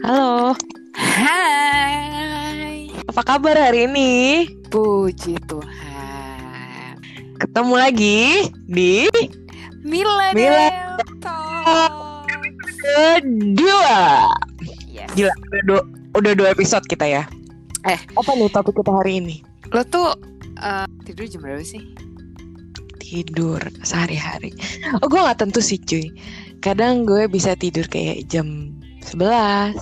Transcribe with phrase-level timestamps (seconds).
[0.00, 0.56] Halo,
[0.96, 4.48] Hai, apa kabar hari ini?
[4.72, 6.96] puji Tuhan.
[7.36, 9.04] Ketemu lagi di
[11.20, 12.24] Talk.
[12.80, 14.32] kedua.
[14.88, 15.12] Yes.
[15.12, 15.80] Gila, udah dua,
[16.16, 17.28] udah dua episode kita ya.
[17.84, 18.00] Eh.
[18.00, 19.44] apa nih topik kita hari ini?
[19.68, 20.16] Lo tuh
[20.56, 21.84] eh, tidur jam berapa sih?
[22.96, 24.56] Tidur sehari-hari.
[25.04, 26.08] Oh, gue nggak tentu sih cuy.
[26.64, 29.76] Kadang gue bisa tidur kayak jam 11,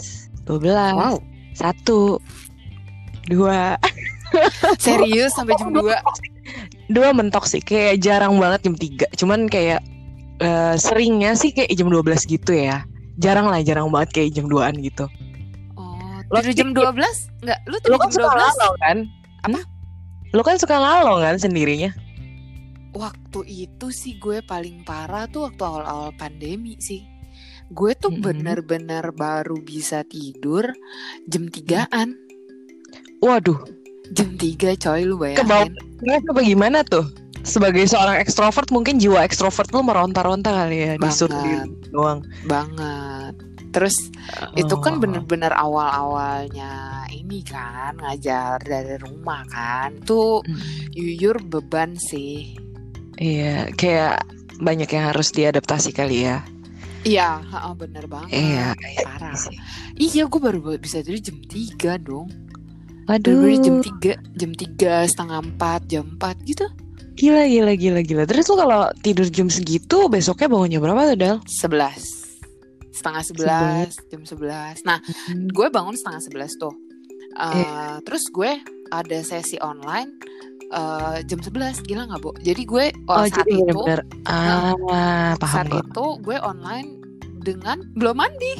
[0.46, 1.18] 12, Wow,
[1.54, 2.18] 1,
[3.28, 3.76] 2.
[4.82, 5.84] serius sampai jam 2?
[6.88, 9.12] Dua mentok sih, kayak jarang banget jam 3.
[9.16, 9.80] Cuman kayak
[10.40, 12.84] eh, seringnya sih kayak jam 12 gitu ya.
[13.18, 15.04] Jarang lah, jarang banget kayak jam 2an gitu.
[15.74, 17.44] Oh, Lo tidur jam 12?
[17.44, 18.38] Enggak, lu Lo tidur kan jam suka 12?
[18.38, 18.96] ngalau kan?
[19.44, 19.60] Apa?
[20.32, 21.90] Lo kan suka ngalau kan sendirinya?
[22.94, 27.04] Waktu itu sih gue paling parah tuh waktu awal-awal pandemi sih.
[27.68, 28.24] Gue tuh Mm-mm.
[28.24, 30.72] bener-bener baru bisa tidur
[31.24, 32.16] jam 3-an.
[33.18, 33.58] Waduh,
[34.08, 35.74] Jam 3 coy lu Kebawa- bayangin.
[35.98, 37.04] kenapa bagaimana tuh?
[37.40, 42.24] Sebagai seorang ekstrovert mungkin jiwa ekstrovert lo meronta-ronta kali ya disuruh doang.
[42.44, 43.34] banget.
[43.68, 44.08] Terus
[44.54, 45.00] itu kan Oh.
[45.00, 46.72] bener-bener awal-awalnya
[47.10, 49.92] ini kan ngajar dari rumah kan.
[49.98, 50.60] Itu Mm.
[50.94, 52.56] yuyur beban sih.
[53.14, 54.24] Iya, kayak
[54.56, 56.40] banyak yang harus diadaptasi kali ya.
[57.08, 58.36] Iya, ha-ha, bener banget.
[58.36, 59.32] Iya, iya Parah.
[59.32, 59.56] sih.
[59.96, 62.28] Iya, gue baru bisa tidur jam 3 dong.
[63.08, 66.68] Waduh, Baru jam 3, jam 3, setengah 4, jam 4 gitu.
[67.16, 68.22] gila gila gila gila.
[68.28, 71.36] Terus lo kalau tidur jam segitu besoknya bangun jam berapa tuh Del?
[71.42, 72.94] 11.
[72.94, 73.22] Setengah
[73.90, 74.84] 11, jam 11.
[74.84, 75.02] Nah,
[75.48, 76.74] gue bangun setengah 11 tuh.
[77.34, 78.50] Uh, Terus gue
[78.90, 80.10] ada sesi online
[80.70, 82.30] uh, jam 11 gila nggak bu?
[82.38, 85.78] Jadi gue oh, Oh, saat jadi itu bener-bener ah paham saat gue.
[85.80, 86.88] itu gue online
[87.48, 88.52] dengan belum mandi.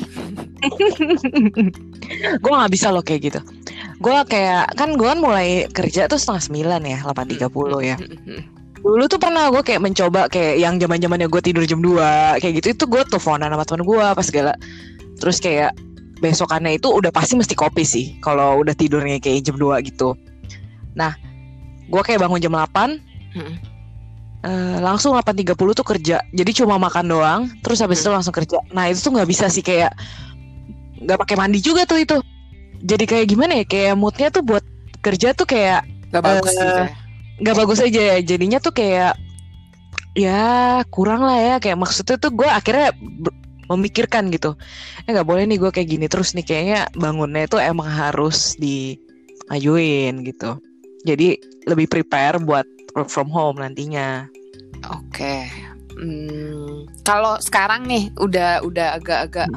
[2.42, 3.40] gue nggak bisa loh kayak gitu.
[4.00, 7.44] Gue kayak kan gue kan mulai kerja tuh setengah sembilan ya, 8.30
[7.84, 7.96] ya.
[8.78, 12.54] Dulu tuh pernah gue kayak mencoba kayak yang zaman zamannya gue tidur jam 2 kayak
[12.62, 14.52] gitu itu gue teleponan sama temen gue apa segala.
[15.18, 15.74] Terus kayak
[16.18, 20.14] besokannya itu udah pasti mesti kopi sih kalau udah tidurnya kayak jam 2 gitu.
[20.98, 21.14] Nah,
[21.86, 22.98] gue kayak bangun jam 8
[23.38, 23.77] Mm-mm.
[24.44, 26.22] Eh, langsung 8.30 tuh kerja.
[26.30, 28.62] Jadi cuma makan doang, terus habis itu langsung kerja.
[28.70, 29.94] Nah, itu tuh nggak bisa sih kayak
[31.02, 32.16] nggak pakai mandi juga tuh itu.
[32.82, 33.64] Jadi kayak gimana ya?
[33.66, 34.62] Kayak moodnya tuh buat
[35.02, 36.88] kerja tuh kayak Gak bagus gitu ya.
[37.42, 38.16] nggak bagus aja ya.
[38.22, 39.14] Jadinya tuh kayak
[40.14, 41.54] ya kurang lah ya.
[41.58, 42.94] Kayak maksudnya tuh gue akhirnya
[43.68, 44.54] memikirkan gitu.
[45.04, 50.22] Eh nggak boleh nih gue kayak gini terus nih kayaknya bangunnya itu emang harus diajuin
[50.22, 50.58] gitu.
[51.06, 51.38] Jadi
[51.68, 54.28] lebih prepare buat work from home nantinya.
[54.88, 55.48] Oke.
[55.98, 59.50] Hmm, kalau sekarang nih udah udah agak-agak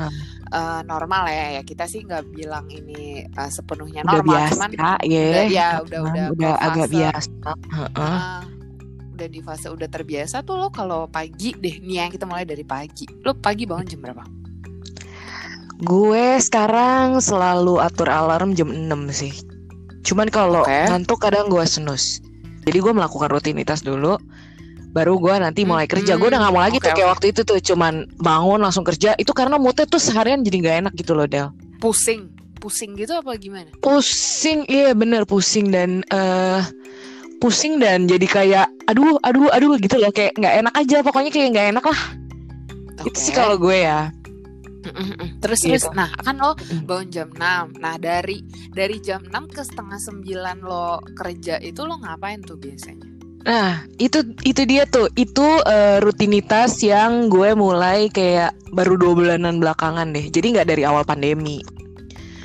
[0.50, 4.69] eh, normal ya ya kita sih nggak bilang ini eh, sepenuhnya Udah normal biasa cuman
[4.74, 4.81] ya.
[4.97, 7.30] udah, ya udah udah udah ke agak biasa.
[7.78, 7.90] Heeh.
[8.02, 8.42] ah,
[9.14, 12.66] udah di fase udah terbiasa tuh lo kalau pagi deh nih yang kita mulai dari
[12.66, 14.25] pagi lo pagi bangun jam berapa
[15.81, 19.34] Gue sekarang selalu atur alarm jam 6 sih.
[20.06, 20.78] Cuman kalau Oke.
[20.86, 22.22] ngantuk kadang gue snooze.
[22.71, 24.15] Jadi gue melakukan rutinitas dulu.
[24.91, 26.15] Baru gue nanti mulai Hmm, kerja.
[26.15, 29.11] Gue udah gak mau lagi oke, tuh kayak waktu itu tuh cuman bangun langsung kerja.
[29.19, 31.51] Itu karena moodnya tuh seharian jadi gak enak gitu loh Del.
[31.81, 32.29] pusing
[32.61, 36.61] pusing gitu apa gimana Pusing, iya bener pusing dan eh
[37.41, 41.57] pusing dan jadi kayak aduh aduh aduh gitu loh kayak nggak enak aja pokoknya kayak
[41.57, 42.01] nggak enak lah
[43.01, 43.41] itu sih Oke.
[43.41, 44.13] kalau gue ya.
[45.42, 45.78] Terus Gitu.
[45.78, 46.58] terus nah kan lo
[46.90, 48.42] bangun jam 6 nah dari
[48.74, 53.12] dari jam 6 ke setengah 9 lo kerja itu lo ngapain tuh biasanya
[53.42, 55.09] Nah, itu itu dia tuh.
[55.18, 60.30] Itu eh, rutinitas yang gue mulai kayak baru dua bulanan belakangan deh.
[60.30, 61.58] Jadi nggak dari awal pandemi.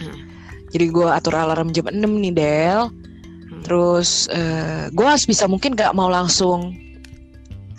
[0.01, 0.17] Hmm.
[0.73, 2.89] Jadi gue atur alarm jam 6 nih, Del.
[2.89, 3.61] Hmm.
[3.61, 6.73] Terus eh, gue harus bisa mungkin gak mau langsung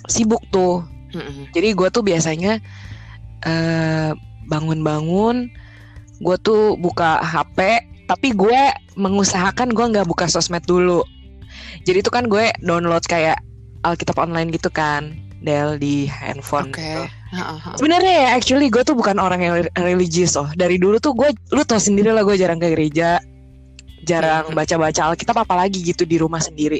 [0.06, 0.86] sibuk tuh.
[1.18, 1.50] Mm-mm.
[1.58, 2.62] Jadi gue tuh biasanya
[3.50, 4.12] eh,
[4.48, 5.52] bangun-bangun,
[6.20, 7.60] gue tuh buka HP,
[8.08, 8.60] tapi gue
[8.96, 11.04] mengusahakan gue nggak buka sosmed dulu.
[11.84, 13.38] Jadi itu kan gue download kayak
[13.84, 16.74] Alkitab online gitu kan, Del di handphone.
[16.74, 16.82] Oke.
[16.82, 17.04] gitu.
[17.76, 20.48] Sebenarnya ya, actually gue tuh bukan orang yang re- religius loh.
[20.56, 23.20] Dari dulu tuh gue, lu tau sendiri lah gue jarang ke gereja,
[24.08, 24.56] jarang Hmm.
[24.56, 26.80] baca-baca Alkitab apalagi gitu di rumah sendiri.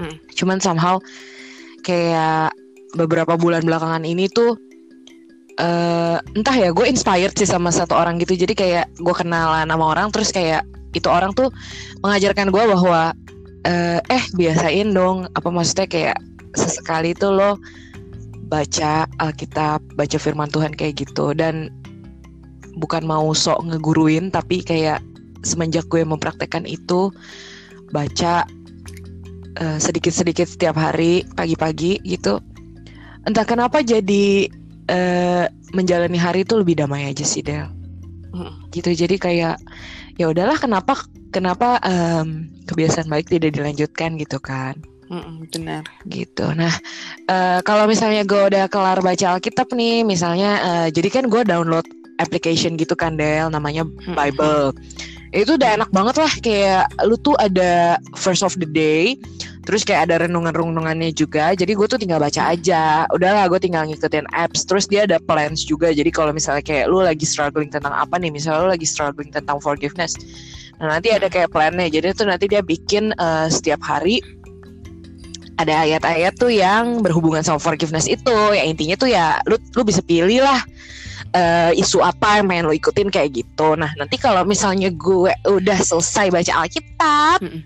[0.00, 0.16] Hmm.
[0.32, 0.96] Cuman somehow
[1.84, 2.56] kayak
[2.96, 4.56] beberapa bulan belakangan ini tuh
[5.62, 8.34] eh entah ya gue inspired sih sama satu orang gitu.
[8.34, 11.54] Jadi kayak gue kenalan sama orang terus kayak itu orang tuh
[12.02, 13.14] mengajarkan gue bahwa
[13.62, 15.30] eh, eh biasain dong.
[15.38, 16.18] Apa maksudnya kayak
[16.58, 17.50] sesekali tuh lo
[18.50, 21.30] baca Alkitab baca Firman Tuhan kayak gitu.
[21.30, 21.70] Dan
[22.82, 24.98] bukan mau sok ngeguruin tapi kayak
[25.46, 27.14] semenjak gue mempraktekkan itu
[27.94, 28.42] baca
[29.62, 32.42] eh, sedikit-sedikit setiap hari pagi-pagi gitu.
[33.22, 34.50] Entah kenapa jadi
[34.92, 37.66] eh, menjalani hari itu lebih damai aja sih Del
[38.32, 38.72] Mm.
[38.72, 39.56] gitu jadi kayak
[40.16, 41.04] ya udahlah kenapa
[41.36, 44.72] kenapa em, kebiasaan baik tidak dilanjutkan gitu kan
[45.12, 45.84] Mm-mm, benar.
[46.08, 46.48] gitu.
[46.56, 46.72] Nah,
[47.28, 51.84] eh, kalau misalnya gue udah kelar baca Alkitab nih, misalnya, eh, jadi kan gue download
[52.16, 54.16] application gitu kan Del, namanya Mm-mm.
[54.16, 54.72] Bible.
[55.36, 59.20] Itu udah enak banget lah, kayak lu tuh ada first of the day,
[59.62, 61.54] terus kayak ada renungan-renungannya juga.
[61.54, 63.06] Jadi gue tuh tinggal baca aja.
[63.14, 64.66] Udahlah, gue tinggal ngikutin apps.
[64.66, 65.94] Terus dia ada plans juga.
[65.94, 69.62] Jadi kalau misalnya kayak lu lagi struggling tentang apa nih, misalnya lu lagi struggling tentang
[69.62, 70.18] forgiveness.
[70.82, 71.86] Nah, nanti ada kayak plannya.
[71.86, 74.18] Jadi tuh nanti dia bikin eh, setiap hari
[75.60, 80.00] ada ayat-ayat tuh yang berhubungan sama forgiveness itu ya intinya tuh ya lu lu bisa
[80.02, 80.58] pilih lah
[81.36, 85.78] eh, isu apa yang pengen lu ikutin kayak gitu nah nanti kalau misalnya gue udah
[85.78, 87.62] selesai baca Alkitab Mm-mm.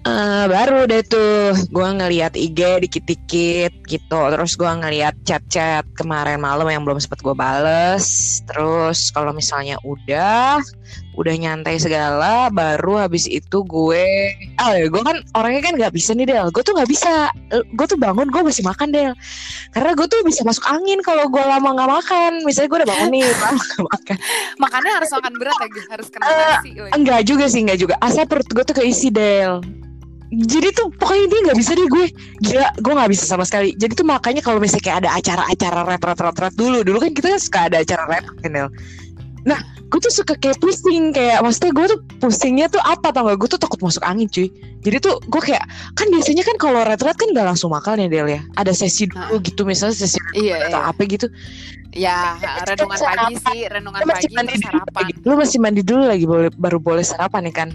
[0.00, 4.20] Eh, baru deh tuh gue ngeliat IG dikit-dikit gitu.
[4.30, 8.06] Terus gue ngeliat chat-chat kemarin malam yang belum sempet gue bales.
[8.46, 10.60] Terus kalau misalnya udah
[11.18, 14.06] udah nyantai segala baru habis itu gue
[14.62, 16.48] ah ya gue kan orangnya kan nggak bisa nih Del.
[16.50, 17.28] Gue tuh nggak bisa.
[17.74, 19.12] Gue tuh bangun gue masih makan Del.
[19.74, 22.32] Karena gue tuh bisa masuk angin kalau gue lama nggak makan.
[22.46, 24.16] Misalnya gue udah bangun nih lama nggak makan.
[24.62, 26.70] Makannya harus makan berat lagi, harus kena Eh, nasi.
[26.76, 26.90] woy.
[26.94, 27.94] enggak juga sih enggak juga.
[27.98, 29.60] Asal perut gue tuh keisi Del
[30.28, 32.06] jadi tuh pokoknya dia nggak bisa deh gue.
[32.44, 33.72] Gila gue nggak bisa sama sekali.
[33.80, 36.84] Jadi tuh makanya kalau misalnya kayak ada acara-acara rap rap rap rap dulu.
[36.84, 38.68] Dulu kan kita suka ada acara rap Del
[39.46, 39.56] nah
[39.88, 43.48] gue tuh suka kayak pusing kayak maksudnya gue tuh pusingnya tuh apa tau gak gue
[43.56, 44.52] tuh takut masuk angin cuy.
[44.84, 45.64] Jadi tuh gue kayak
[45.96, 48.40] kan biasanya kan kalau red red kan gak langsung makan ya Del ya.
[48.60, 50.92] Ada sesi dulu gitu misalnya sesi Iya, atau iya.
[50.92, 51.26] apa gitu.
[51.96, 52.36] Ya,
[52.68, 55.04] renungan pagi sih, renungan lu pagi mandi terus dulu sarapan.
[55.24, 57.68] lu masih mandi dulu lagi boleh baru boleh sarapan nih kan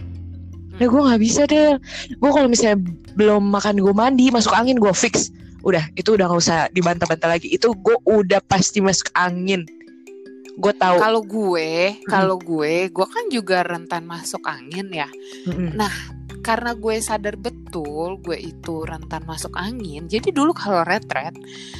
[0.81, 1.77] Ya gue nggak bisa deh.
[2.17, 2.81] Gue kalau misalnya
[3.13, 5.29] belum makan gue mandi masuk angin gue fix.
[5.61, 7.47] Udah itu udah nggak usah dibantah-bantah lagi.
[7.53, 9.65] Itu gue udah pasti masuk angin.
[10.53, 11.01] Gue tahu.
[11.01, 15.09] Kalau gue, kalau gue, gue kan juga rentan masuk angin ya.
[15.49, 15.73] Mm-mm.
[16.43, 20.05] Karena gue sadar betul gue itu rentan masuk angin.
[20.05, 21.31] Jadi dulu kalau retret,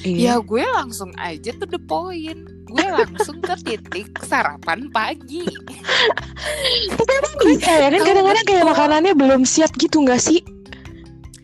[0.02, 0.34] ya Iya.
[0.40, 2.40] gue langsung aja to the point.
[2.66, 5.44] Gue langsung ke titik sarapan pagi.
[6.90, 10.40] Tapi emang bisa ya kan Kalau kadang-kadang kayak makanannya belum siap gitu nggak sih?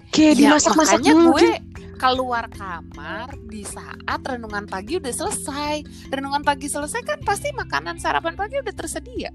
[0.10, 1.36] Kayak Ya, dimasak-masak dulu.
[1.36, 1.54] gue gitu.
[2.00, 5.83] keluar kamar di saat renungan pagi udah selesai.
[6.07, 9.30] Renungan pagi selesai kan pasti makanan sarapan pagi udah tersedia.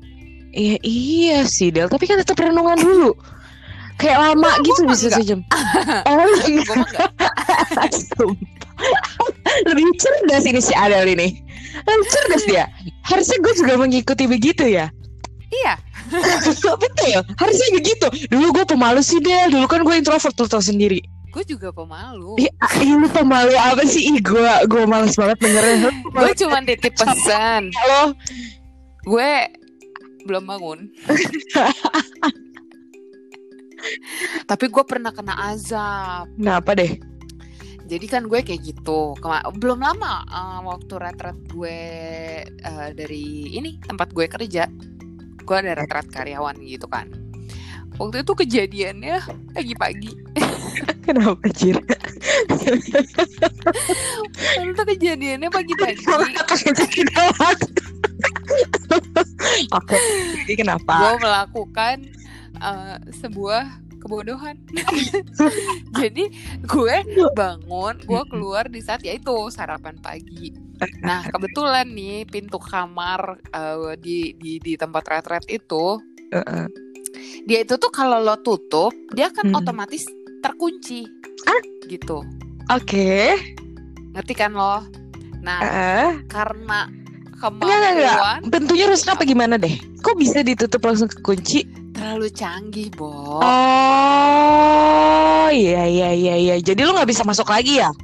[0.51, 1.87] Iya iya sih Del.
[1.87, 3.13] Tapi kan tetap renungan dulu.
[3.95, 5.21] Kayak lama gitu gua bisa enggak.
[5.23, 5.41] sejam.
[6.11, 6.79] Oh enggak.
[9.65, 11.41] Lebih cerdas ini si Adel ini.
[11.81, 12.65] Lebih cerdas dia.
[13.07, 14.91] Harusnya gue juga mengikuti begitu ya.
[15.55, 15.79] Iya,
[16.83, 17.23] Betul.
[17.39, 18.07] Harusnya begitu.
[18.27, 19.49] Dulu gue pemalu sih Del.
[19.49, 20.99] Dulu kan gue introvert lu tau sendiri.
[21.31, 22.39] gue juga pemalu.
[22.59, 24.07] Ah, ih, lu pemalu apa sih?
[24.07, 24.39] Ih, gue
[24.71, 25.91] gue males banget dengernya.
[25.91, 27.75] Lu Gue cuma titip pesan.
[27.75, 28.15] lo.
[29.03, 29.51] Gue
[30.27, 30.79] belum bangun.
[34.45, 36.29] Tapi gue pernah kena azab.
[36.37, 37.01] Kenapa deh?
[37.85, 39.13] Jadi kan gue kayak gitu.
[39.21, 41.79] Kema- belum lama eh, waktu retret gue
[42.49, 44.65] eh, dari ini tempat gue kerja.
[45.45, 47.13] Gue ada retret karyawan gitu kan.
[48.01, 49.23] Waktu itu kejadiannya
[49.55, 50.13] pagi-pagi.
[51.07, 51.79] Kenapa Cir?
[54.59, 56.03] Waktu itu kejadiannya pagi-pagi.
[59.77, 59.97] Oke,
[60.43, 60.95] jadi kenapa?
[60.97, 61.97] gue melakukan
[62.65, 64.57] uh, sebuah kebodohan.
[66.01, 66.25] Jadi
[66.65, 66.97] gue
[67.33, 70.53] bangun, gue keluar di saat ya itu sarapan pagi.
[71.01, 76.01] Nah kebetulan nih pintu kamar uh, di di di tempat retret itu,
[76.33, 76.67] Heeh.
[77.49, 79.61] dia itu tuh kalau lo tutup, dia kan Hmm.
[79.61, 80.05] otomatis
[80.45, 81.09] terkunci.
[81.49, 81.63] Ah.
[81.89, 82.21] Gitu.
[82.73, 83.37] Oke.
[84.13, 84.85] Ngerti kan lo?
[85.41, 85.61] Nah
[86.29, 86.89] karena
[87.45, 88.17] Enggak, enggak, enggak.
[88.17, 89.77] kemampuan Bentuknya rusak apa gimana deh?
[90.01, 91.84] Kok bisa ditutup langsung kekunci?
[91.95, 93.39] Terlalu canggih, Bo.
[93.39, 96.55] Oh, iya iya iya iya.
[96.59, 97.95] Jadi lu nggak bisa masuk lagi ya?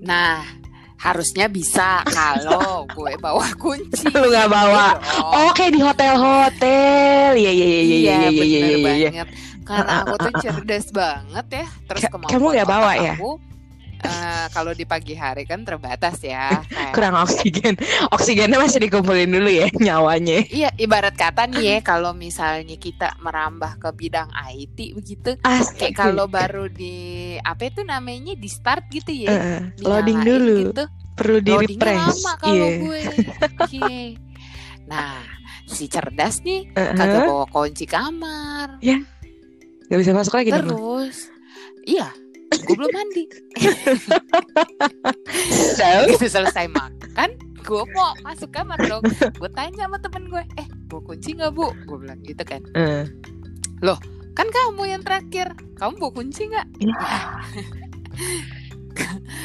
[0.00, 0.40] Nah,
[0.96, 4.08] harusnya bisa kalau gue bawa kunci.
[4.08, 4.96] Lu nggak bawa.
[5.20, 7.36] Oh, kayak di hotel-hotel.
[7.36, 8.64] Iya iya iya iya iya iya iya iya.
[8.64, 8.76] iya.
[8.80, 9.28] banget.
[9.64, 11.66] Karena aku tuh cerdas banget ya.
[11.92, 13.16] Terus kamu nggak bawa ya?
[13.20, 13.36] Aku,
[14.04, 16.62] eh, kalau di pagi hari kan terbatas ya.
[16.64, 17.74] Kayak- Kurang oksigen.
[18.10, 20.44] Oksigennya masih dikumpulin dulu ya nyawanya.
[20.46, 25.80] Iya, ibarat kata nih ya, kalau misalnya kita merambah ke bidang IT begitu, Asik.
[25.80, 26.94] kayak kalau baru di
[27.40, 29.30] apa itu namanya di start gitu ya.
[29.30, 30.54] Heeh, loading dulu.
[30.68, 30.84] gitu.
[31.14, 32.20] Perlu di refresh.
[32.20, 32.68] lama kalau Iya.
[32.78, 33.00] gue.
[33.70, 33.98] Iya.
[34.84, 35.16] Nah,
[35.64, 36.92] si cerdas nih Uh-huh.
[36.92, 38.76] kagak bawa kunci kamar.
[39.84, 40.50] Gak bisa masuk lagi.
[40.50, 41.28] Terus,
[41.84, 42.08] iya,
[42.56, 43.24] gue belum mandi.
[45.74, 47.30] So, Gitu selesai makan,
[47.60, 49.02] gue mau masuk kamar dong.
[49.34, 51.72] Gue tanya sama temen gue, eh, bawa kunci nggak bu?
[51.84, 52.62] Gue bilang gitu kan.
[52.74, 53.04] eh,
[54.34, 56.66] Kan kamu yang terakhir, kamu bawa kunci nggak?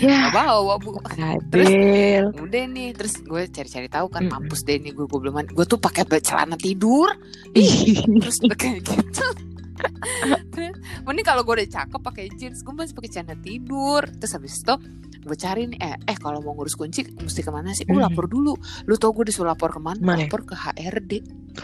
[0.02, 0.98] ya, Gak bawa bu.
[1.16, 2.34] Adil.
[2.34, 4.50] Udah nih, terus gue cari-cari tahu kan Mm-mm.
[4.50, 5.54] mampus deh nih gue gue belum mandi.
[5.54, 7.14] Gue tuh pakai celana tidur,
[7.54, 9.26] Ih, terus kayak gitu.
[11.06, 14.04] Mending kalau gue udah cakep pakai jeans, gue masih pakai celana tidur.
[14.20, 14.76] Terus habis itu
[15.20, 17.84] gue cari nih, eh, eh kalau mau ngurus kunci mesti ke mana sih?
[17.90, 18.56] Oh lapor dulu.
[18.88, 20.00] Lu tau gue disuruh lapor ke mana?
[20.00, 20.26] Mana?
[20.26, 21.12] Lapor ke HRD.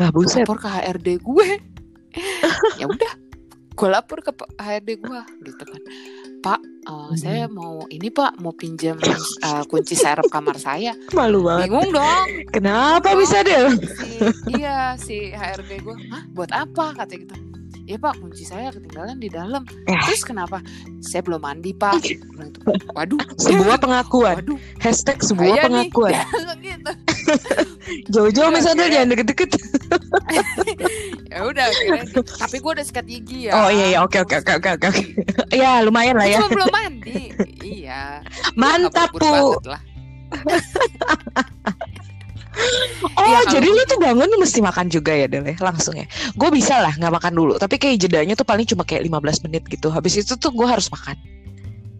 [0.01, 0.43] Lah buset.
[0.43, 1.48] Lapor ke HRD gue.
[2.79, 3.13] ya udah,
[3.75, 5.81] gue lapor ke HRD gue gitu kan.
[6.45, 7.17] Pak, eh, Hmm.
[7.17, 10.93] saya mau ini Pak mau pinjam eh, kunci serep kamar saya.
[11.17, 11.69] Malu banget.
[11.69, 12.27] Bingung dong.
[12.53, 14.15] Kenapa Bingung bisa si
[14.53, 17.36] iya si HRD gue hah buat apa katanya gitu
[17.86, 19.94] ya pak kunci saya ketinggalan di dalam Eh.
[20.04, 20.58] terus kenapa
[21.00, 22.60] saya belum mandi pak bilang gitu.
[22.92, 24.36] waduh Sebuah pengakuan.
[24.39, 25.89] waduh Hashtag sebuah bahaya nih.
[25.89, 26.13] pengakuan.
[26.60, 26.92] Gitu
[28.12, 29.50] Jauh-jauh Iya, misalnya jangan deket-deket.
[31.32, 32.20] ya udah gitu.
[32.22, 34.89] tapi gue udah sikat gigi ya Oh iya iya oke oke oke oke oke.
[35.51, 36.38] Ya lumayan lah ya.
[36.39, 37.22] cuma belum mandi
[37.62, 38.22] iya
[38.60, 39.62] Mantap Bu.
[43.05, 45.55] Oh kalau jadi lu tuh bangun mesti makan juga ya Del ya?
[45.60, 46.05] Langsung ya.
[46.31, 47.53] Gue bisa lah nggak makan dulu.
[47.55, 49.88] Tapi kayak jedanya tuh paling cuma kayak 15 menit gitu.
[49.88, 51.15] Habis itu tuh gue harus makan.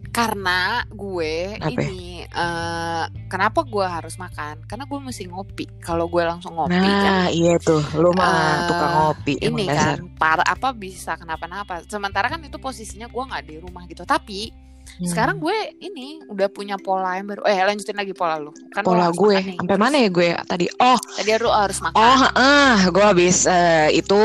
[0.08, 1.92] karena gue Apa ya?
[1.92, 6.88] ini eh, kenapa gue harus makan karena gue mesti ngopi kalau gue langsung ngopi kan
[7.04, 7.84] Nah iya tuh.
[7.92, 9.34] Lu mah Eh, tukang ngopi.
[9.38, 14.02] ini kan para apa bisa kenapa-napa sementara kan itu posisinya gue nggak di rumah gitu
[14.02, 14.56] tapi
[14.96, 15.08] Hmm.
[15.12, 18.54] sekarang gue ini udah punya pola yang baru eh lanjutin lagi pola lu.
[18.72, 20.32] Kan pola gue sampai mana ya gue?
[20.46, 20.98] Tadi oh.
[21.20, 21.96] Tadi lu harus makan.
[21.98, 24.22] Oh ah gue habis eh, itu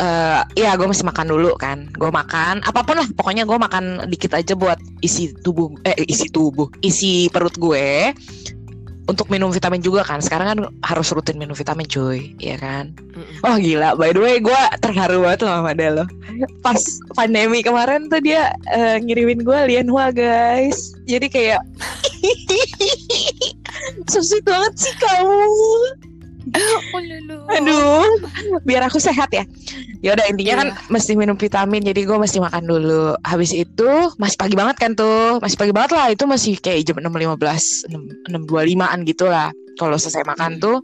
[0.00, 1.86] eh ya gue mesti makan dulu kan.
[1.94, 6.26] Gue makan apa pun lah pokoknya gue makan dikit aja buat isi tubuh eh isi
[6.32, 8.10] tubuh isi perut gue
[9.06, 10.18] untuk minum vitamin juga kan.
[10.18, 12.96] Sekarang kan harus rutin minum vitamin cuy ya kan?
[13.20, 13.44] Mm-mm.
[13.44, 16.08] oh gila by the way gue terharu banget loh sama dia loh
[16.66, 16.80] pas
[17.16, 21.62] pandemi kemarin tuh dia eh, ngirimin gue Lianhua guys jadi kayak
[24.10, 25.42] so sweet banget sih kamu
[26.90, 27.46] Oh.
[27.52, 28.06] Aduh,
[28.66, 29.44] biar aku sehat ya.
[30.00, 33.14] Ya udah intinya kan mesti minum vitamin, jadi gue mesti makan dulu.
[33.22, 36.10] Habis itu masih pagi banget kan tuh, masih pagi banget lah.
[36.10, 39.52] Itu masih kayak jam enam lima belas, enam dua limaan gitu lah.
[39.78, 40.80] Kalau selesai makan tuh,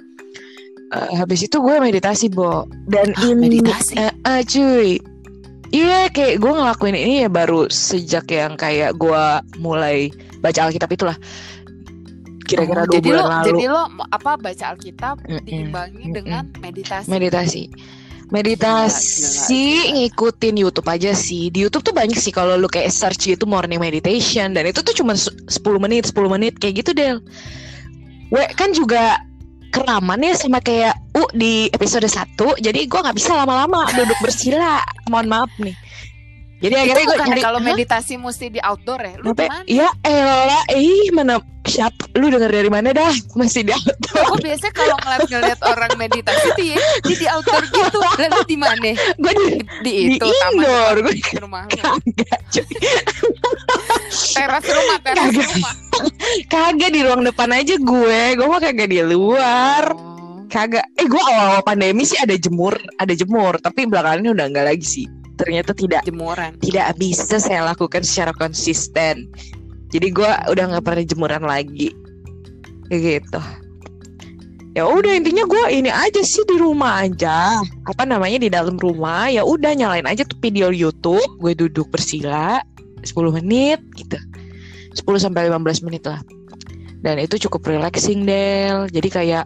[0.93, 2.69] eh, habis itu gue meditasi bo.
[2.87, 3.97] Dan Hah, ini, meditasi?
[3.97, 5.01] eh, eh, cuy,
[5.77, 9.25] iya kayak gue ngelakuin ini ya baru sejak yang kayak gue
[9.59, 11.17] mulai baca Alkitab itulah.
[12.43, 13.47] Kira-kira Oh, dua jadi bulan lo lalu.
[13.51, 16.15] jadi lo apa baca Alkitab Mm-mm, diimbangi mm-mm.
[16.15, 17.63] dengan meditasi meditasi
[18.27, 22.91] meditasi Gila, gila, ngikutin YouTube aja sih di YouTube tuh banyak sih kalau lu kayak
[22.91, 26.91] search itu morning meditation dan itu tuh cuma se- 10 menit 10 menit kayak gitu
[26.91, 27.19] Del
[28.31, 29.19] we kan juga
[29.77, 32.33] keraman ya sama kayak U di episode 1
[32.65, 34.81] jadi gua nggak bisa lama-lama duduk bersila.
[35.13, 35.77] Mohon maaf nih.
[36.57, 39.15] Jadi itu akhirnya gue nyari kalau meditasi mesti di outdoor ya?
[39.21, 39.61] Lu gimana?
[39.69, 41.37] Ya elah ih mana
[41.69, 43.13] siapa lu denger dari mana dah?
[43.39, 48.01] Masih di Gue biasanya kalau ngeliat ngeliat orang meditasi tuh ya di di outdoor gitu.
[48.01, 48.91] Lalu di mana?
[48.97, 49.49] gue di,
[49.85, 50.95] Di di itu taman indoor.
[51.05, 51.77] gue depan rumah lu.
[54.17, 55.49] Teras rumah, teras Kagak.
[55.53, 55.75] rumah.
[56.53, 59.93] Kagak di ruang depan aja gue, gue mah kagak di luar.
[59.93, 60.45] Oh.
[60.49, 60.85] Kagak.
[60.97, 64.87] Eh gue awal pandemi sih ada jemur, ada jemur, tapi belakangan ini udah enggak lagi
[64.87, 65.07] sih.
[65.37, 66.57] Ternyata tidak Jemuran.
[66.65, 69.29] tidak bisa saya lakukan secara konsisten.
[69.93, 71.93] Jadi gue udah nggak pernah jemuran lagi.
[72.89, 73.41] Kayak gitu.
[74.77, 77.61] Ya udah intinya gue ini aja sih di rumah aja.
[77.89, 81.25] Apa namanya di dalam rumah ya udah nyalain aja tuh video YouTube.
[81.41, 82.61] Gue duduk bersila
[83.07, 84.19] 10 menit gitu.
[84.93, 86.21] 10 sampai 15 menit lah.
[87.01, 88.91] Dan itu cukup relaxing Del.
[88.91, 89.45] Jadi kayak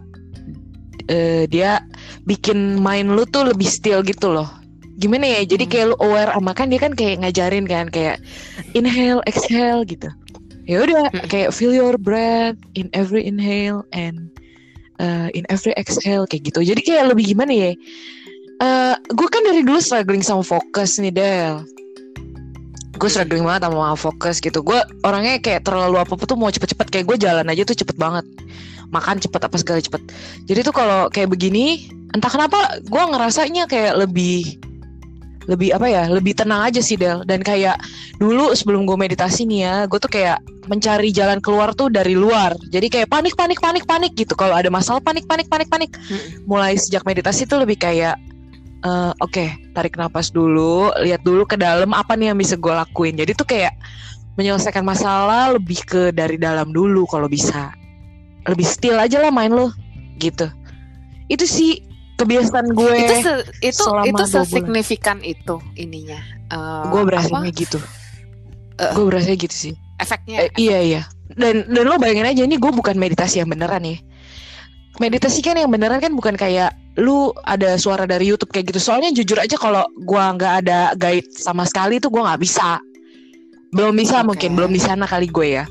[1.07, 1.83] eh, dia
[2.25, 4.49] bikin main lu tuh lebih still gitu loh.
[4.97, 5.41] Gimana ya?
[5.45, 8.21] Jadi kayak lu aware sama kan dia kan kayak ngajarin kan kayak
[8.73, 10.09] inhale, exhale gitu.
[10.69, 11.25] Ya udah Hmm.
[11.27, 14.29] kayak feel your breath in every inhale and
[15.01, 16.61] uh, in every exhale kayak gitu.
[16.61, 17.71] Jadi kayak lebih gimana ya?
[18.61, 21.65] Eh, gue kan dari dulu struggling sama fokus nih Del.
[23.01, 24.61] Gue struggling banget sama fokus gitu.
[24.61, 26.87] Gue orangnya kayak terlalu apa apa tuh mau cepet-cepet.
[26.93, 28.21] Kayak gue jalan aja tuh cepet banget.
[28.93, 30.01] Makan cepet apa segala cepet.
[30.45, 34.61] Jadi tuh kalau kayak begini, entah kenapa gue ngerasanya kayak lebih
[35.49, 37.25] lebih apa ya lebih tenang aja sih Del.
[37.25, 37.81] Dan kayak
[38.21, 40.37] dulu sebelum gue meditasi nih ya gue tuh kayak
[40.69, 42.53] mencari jalan keluar tuh dari luar.
[42.69, 44.37] Jadi kayak panik panik panik panik gitu.
[44.37, 45.89] Kalau ada masalah panik panik panik panik.
[46.45, 48.21] Mulai sejak meditasi tuh lebih kayak
[48.81, 53.17] eh, oke tarik nafas dulu lihat dulu ke dalam apa nih yang bisa gue lakuin.
[53.17, 53.73] Jadi tuh kayak
[54.35, 57.73] menyelesaikan masalah lebih ke dari dalam dulu kalau bisa.
[58.47, 59.69] Lebih still aja lah main lo
[60.17, 60.49] gitu.
[61.29, 61.85] Itu sih
[62.17, 63.33] kebiasaan gue itu se,
[63.65, 64.29] itu itu dua bulan.
[64.29, 66.19] sesignifikan itu ininya.
[66.49, 67.07] Eh, gue apa?
[67.07, 67.79] berasanya gitu.
[68.81, 68.91] Eh.
[68.97, 69.73] gue berasanya gitu sih.
[70.01, 71.01] efeknya Eh, iya iya.
[71.31, 74.01] Dan dan lo bayangin aja ini gue bukan meditasi yang beneran ya
[74.99, 78.79] meditasi kan yang beneran kan bukan kayak lu ada suara dari YouTube kayak gitu.
[78.83, 82.79] Soalnya jujur aja kalau gua nggak ada guide sama sekali tuh gua nggak bisa.
[83.71, 84.35] Belum bisa Oke.
[84.35, 85.65] mungkin belum di sana kali gue ya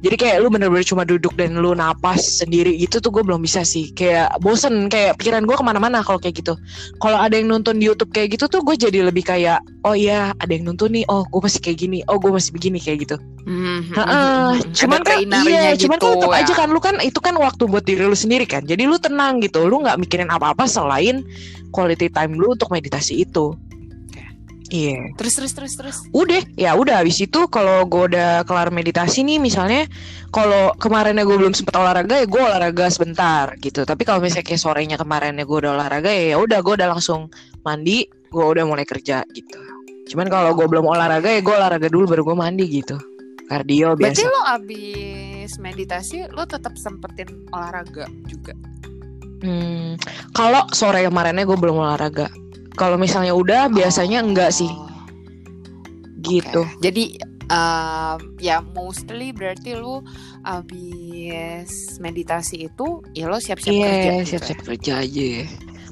[0.00, 3.64] jadi kayak lu bener-bener cuma duduk dan lu napas sendiri gitu tuh gue belum bisa
[3.64, 6.56] sih kayak bosen kayak pikiran gue ke mana-mana kalau kayak gitu
[7.00, 10.32] kalau ada yang nonton di YouTube kayak gitu tuh gue jadi lebih kayak oh iya
[10.40, 13.16] ada yang nonton nih oh gue masih kayak gini oh gue masih begini kayak gitu
[13.40, 14.74] Hmm, hmm, Heeh, hmm, hmm.
[14.76, 15.16] cuman kan
[15.48, 16.38] iya, cuman kan gitu tetap ya.
[16.44, 18.68] aja kan lu kan itu kan waktu buat diri lu sendiri kan.
[18.68, 21.24] Jadi lu tenang gitu, lu nggak mikirin apa-apa selain
[21.72, 23.56] quality time lu untuk meditasi itu.
[24.70, 25.18] Iya.
[25.18, 29.42] terus terus terus terus Udah, ya udah habis itu kalau gue udah kelar meditasi nih
[29.42, 29.90] misalnya
[30.30, 33.82] kalau kemarinnya gue belum sempat olahraga ya gue olahraga sebentar gitu.
[33.82, 37.26] Tapi kalau misalnya kayak sorenya kemarinnya gue udah olahraga ya udah gue udah langsung
[37.66, 39.58] mandi, gue udah mulai kerja gitu.
[40.14, 42.96] Cuman kalau gue belum olahraga ya gue olahraga dulu baru gue mandi gitu.
[43.50, 44.30] Kardio berarti biasa.
[44.30, 48.54] lo abis meditasi lo tetap sempetin olahraga juga
[49.40, 49.96] Hmm,
[50.36, 52.28] kalau sore kemarinnya gue belum olahraga.
[52.72, 54.88] Kalau misalnya udah, biasanya enggak sih, Oh,
[56.20, 56.62] gitu.
[56.62, 56.78] oke.
[56.78, 60.00] jadi um, ya mostly berarti lo
[60.42, 65.30] abis meditasi itu ya lo siap-siap kerja Iya, gitu siap-siap kerja aja.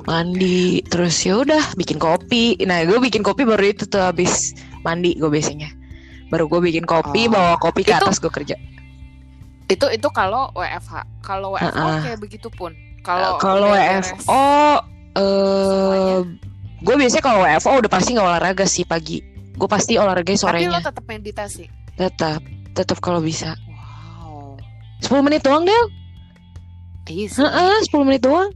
[0.05, 2.57] Mandi, terus ya udah bikin kopi.
[2.63, 5.69] Nah, gue bikin kopi baru itu tuh habis mandi gue biasanya.
[6.29, 8.55] Baru gue bikin kopi, Oh, bawa kopi ke itu- atas gue kerja.
[8.55, 8.61] ya.
[9.69, 12.01] itu itu kalau WFH kalau WFO Heeh.
[12.03, 14.25] kayak begitu pun kalau Kalau udah WFO, beres-
[15.13, 16.19] eh,
[16.79, 19.19] gue biasanya kalau WFO udah pasti nggak olahraga sih pagi.
[19.59, 20.79] Gue pasti olahraga tapi lo sorenya.
[20.79, 21.65] tetap meditasi
[21.95, 22.41] Tetap,
[22.73, 23.59] tetap kalau bisa.
[23.67, 24.55] wow
[25.03, 25.85] 10 menit doang deh.
[27.09, 27.43] iya sih.
[27.43, 28.55] 10 menit doang.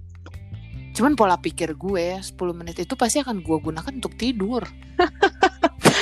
[0.92, 4.62] Cuman pola pikir gue 10 menit itu pasti akan gue gunakan untuk tidur.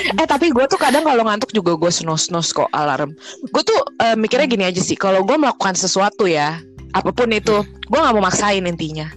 [0.01, 3.13] Eh tapi gue tuh kadang kalau ngantuk juga gue snos-snos kok alarm.
[3.53, 4.97] Gue tuh eh, mikirnya gini aja sih.
[4.97, 6.57] Kalau gue melakukan sesuatu ya,
[6.97, 9.13] apa pun itu, gue nggak mau maksain intinya.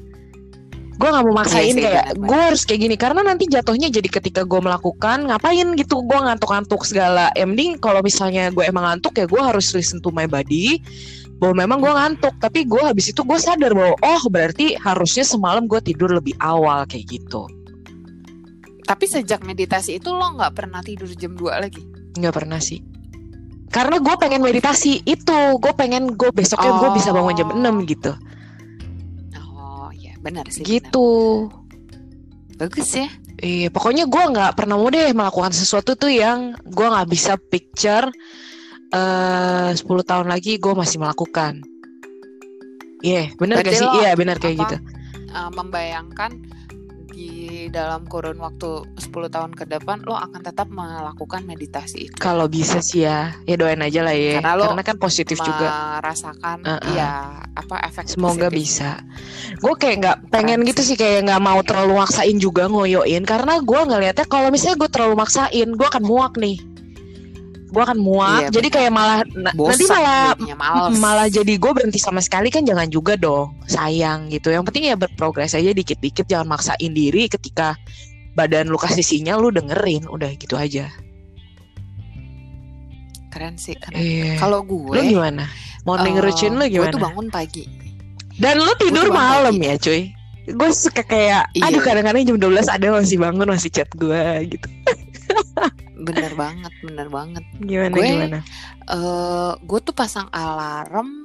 [0.94, 2.96] Gue nggak mau maksain Iya sih, kayak gue harus kayak gini.
[2.96, 6.06] Karena nanti jatuhnya jadi ketika gue melakukan ngapain gitu?
[6.06, 7.34] Gue ngantuk-ngantuk segala.
[7.34, 10.78] Yang mending kalau misalnya gue emang ngantuk ya gue harus listen to my body
[11.42, 12.34] bahwa memang gue ngantuk.
[12.38, 16.86] Tapi gue habis itu gue sadar bahwa oh berarti harusnya semalam gue tidur lebih awal
[16.86, 17.50] kayak gitu.
[18.84, 21.82] Tapi sejak meditasi itu lo nggak pernah tidur jam 2 lagi.
[22.14, 22.78] nggak pernah sih.
[23.74, 25.40] Karena gue pengen meditasi itu.
[25.58, 27.58] Gue pengen gue besoknya gue bisa bangun jam Oh.
[27.58, 28.14] 6 gitu.
[28.14, 28.43] Oh iya
[30.24, 30.64] benar sih.
[30.64, 31.64] gitu benar.
[32.58, 33.10] Bagus ya.
[33.44, 38.08] Iya, pokoknya gue nggak pernah mau deh melakukan sesuatu tuh yang gue nggak bisa picture
[38.94, 41.66] eh 10 tahun lagi gue masih melakukan.
[43.04, 43.90] Iya, bener gak Berarti sih?
[44.00, 44.78] Iya, bener kayak apa, gitu.
[45.36, 46.32] uh, membayangkan
[47.64, 52.18] di dalam kurun waktu 10 tahun ke depan lo akan tetap melakukan meditasi itu.
[52.20, 54.44] Kalau bisa sih ya, ya doain aja lah ya.
[54.44, 55.68] Karena Karena, lo kan positif juga.
[56.04, 56.92] merasakan Uh-uh.
[56.92, 57.12] ya
[57.56, 59.00] apa efek Semoga bisa.
[59.64, 60.96] Gue kayak nggak pengen Keren gitu sih.
[60.96, 65.16] sih kayak nggak mau terlalu maksain juga ngoyoin karena gue ngelihatnya kalau misalnya gue terlalu
[65.16, 66.73] maksain gue akan muak nih.
[67.74, 68.40] Gue akan muak.
[68.40, 72.62] Iya, jadi kayak malah na- nanti Bosan malah malah jadi gue berhenti sama sekali kan
[72.62, 77.74] jangan juga dong sayang gitu yang penting ya berprogres aja dikit-dikit jangan maksain diri ketika
[78.34, 80.86] badan lu kasih sinyal lu dengerin udah gitu aja
[83.28, 83.98] keren sih keren.
[83.98, 84.38] Iya.
[84.38, 85.50] Kalau gue lu gimana
[85.84, 87.66] morning eh, routine lu Gue tuh gimana bangun pagi.
[88.36, 89.66] dan lu tidur malam pagi.
[89.66, 90.02] ya cuy
[90.46, 91.64] gue suka kayak Iya.
[91.68, 94.68] aduh kadang-kadang jam 12 ada masih bangun masih chat gue gitu
[96.04, 97.44] Bener banget, bener banget.
[97.64, 98.40] gimana Gue- gimana
[98.92, 101.24] eh gue tuh pasang alarm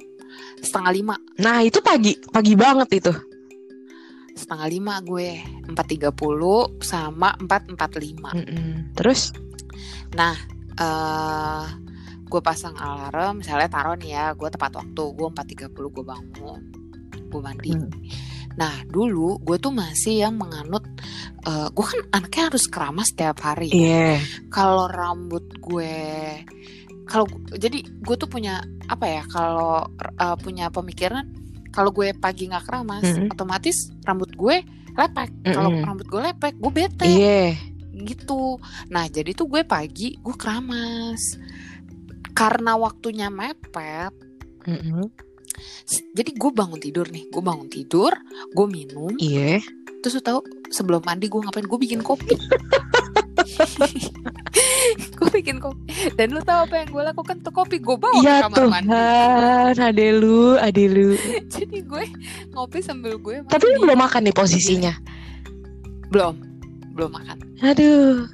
[0.62, 3.12] setengah lima, nah itu pagi pagi banget itu
[4.38, 8.30] setengah lima gue empat tiga puluh sama empat empat lima.
[8.94, 9.34] Terus
[10.16, 10.32] Nah,
[10.80, 11.64] eh
[12.24, 16.04] gue pasang alarm, misalnya taruh nih ya, gue tepat waktu, gue empat tiga puluh gue
[16.04, 16.60] bangun,
[17.28, 17.72] gue mandi.
[17.76, 17.92] Hmm.
[18.58, 20.82] Nah, dulu gue tuh masih yang menganut,
[21.40, 23.70] eh gue kan anaknya harus keramas setiap hari.
[23.70, 24.18] iya
[24.48, 25.94] kalau rambut gue
[27.04, 31.24] kalau jadi gue tuh punya apa ya kalau uh, punya pemikiran
[31.68, 33.30] kalau gue pagi nggak keramas Mhm.
[33.30, 34.56] otomatis rambut gue
[34.92, 35.84] lepek kalau Mm-mm.
[35.84, 37.44] rambut gue lepek gue bete iya
[37.94, 41.38] gitu nah jadi tuh gue pagi gue keramas
[42.32, 44.12] karena waktunya mepet
[44.64, 45.06] Mm-mm.
[45.06, 45.27] s-
[46.12, 48.12] jadi gue bangun tidur nih gue bangun tidur
[48.50, 49.58] gue minum Iya.
[49.98, 52.34] terus lu tahu sebelum mandi gue ngapain gue bikin kopi
[55.18, 55.82] gue bikin kopi
[56.14, 58.90] dan lu tahu apa yang gue lakukan tuh kopi gue bawa Ya ke kamar mandi
[58.90, 61.08] Tuhan, ade lu, ade lu.
[61.54, 62.02] jadi gue
[62.52, 63.50] ngopi sambil gue mandi.
[63.50, 64.92] Tapi lu belum makan nih posisinya.
[66.08, 66.34] belum
[66.94, 68.24] belum makan Aduh.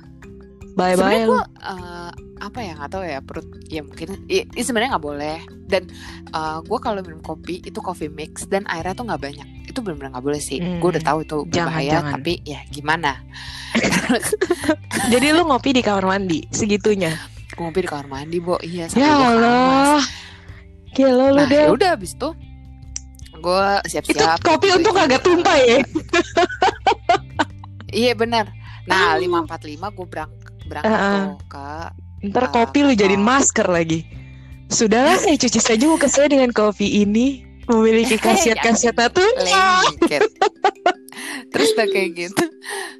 [0.74, 5.06] Bye bye gue eh, apa ya nggak tahu ya perut ya mungkin ya sebenarnya nggak
[5.06, 5.86] boleh dan
[6.28, 10.10] eh, gue kalau minum kopi itu coffee mix dan airnya tuh nggak banyak itu benar-benar
[10.12, 10.78] nggak boleh sih Hmm.
[10.78, 12.12] gue udah tahu itu Jangan, berbahaya jangan.
[12.12, 13.12] tapi ya gimana
[15.12, 17.14] Jadi lu ngopi di kamar mandi segitunya.
[17.54, 20.02] ngopi di kamar mandi bo iya Ya Allah.
[20.90, 21.58] Gila lu nah deh.
[21.60, 22.28] ya udah abis itu
[23.36, 25.78] gue Itu siap-siap kopi gue untung ikut, agak tumpah ya.
[27.92, 28.50] iya benar
[28.84, 29.18] nah Oh.
[29.18, 30.28] lima empat lima gue berang
[30.66, 31.16] berangkat Uh-uh.
[31.16, 31.66] tuh ke
[32.24, 34.08] Ntar kopi lu jadiin masker lagi.
[34.72, 37.44] Sudahlah saya cuci saja muka saya dengan kopi ini.
[37.68, 39.84] Memiliki khasiat-khasiat natural.
[41.54, 42.44] terus udah kayak gitu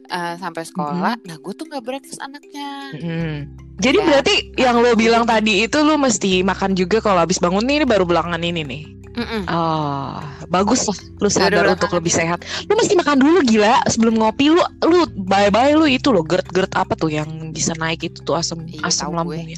[0.06, 3.50] eh, sampai sekolah nah gue tuh nggak breakfast anaknya Mm.
[3.74, 4.06] Jadi Ya.
[4.06, 7.86] berarti yang lo bilang tadi itu lu mesti makan juga kalau habis bangun nih ini
[7.90, 8.82] baru belakangan ini nih.
[9.14, 9.46] Mm-mm.
[9.46, 12.38] Oh, bagus lah lu sadar Baru untuk belakangan lebih sehat.
[12.66, 16.42] Lu mesti makan dulu gila sebelum ngopi lu lu bye bye lu itu lo gerd
[16.50, 19.54] gerd apa tuh yang bisa naik itu tuh asam Iya, asam lambungnya.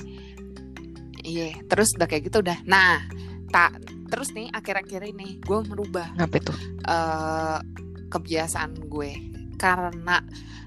[1.23, 3.03] iya terus udah kayak gitu udah nah
[3.49, 6.57] tak terus nih akhir-akhir ini gue merubah Ngapain tuh?
[6.85, 7.59] eh
[8.07, 9.11] kebiasaan gue
[9.57, 10.21] karena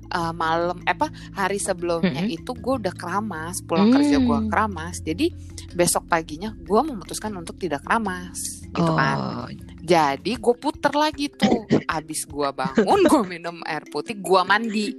[0.10, 2.38] eh, malam eh, apa hari sebelumnya Mm-mm.
[2.41, 4.49] itu gue udah keramas pulang kerja gue Hmm.
[4.49, 4.99] keramas.
[4.99, 5.30] Jadi
[5.71, 9.17] besok paginya gue memutuskan untuk tidak keramas gitu kan.
[9.17, 9.49] Oh,
[9.82, 11.65] jadi gue puter lagi tuh.
[11.89, 14.97] Abis gue bangun gue minum air putih gue mandi.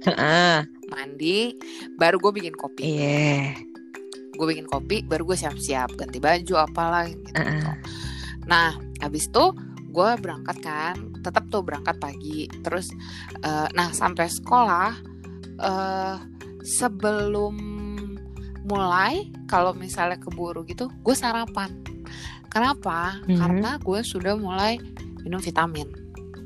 [0.87, 1.55] Mandi
[1.95, 2.83] baru gue bikin kopi.
[2.83, 3.55] Iya.
[4.31, 5.93] gue bikin kopi baru gue siap-siap.
[5.95, 7.77] Ganti baju apalah gitu, Heeh.
[8.49, 9.45] nah abis itu
[9.91, 12.89] gue berangkat kan tetap tuh berangkat pagi terus
[13.37, 14.91] eh, nah sampai sekolah
[15.59, 16.17] eh
[16.61, 17.55] sebelum
[18.61, 19.13] mulai
[19.45, 21.69] kalau misalnya keburu gitu gue sarapan
[22.47, 23.35] kenapa Mhm.
[23.35, 24.77] karena gue sudah mulai
[25.19, 25.89] minum vitamin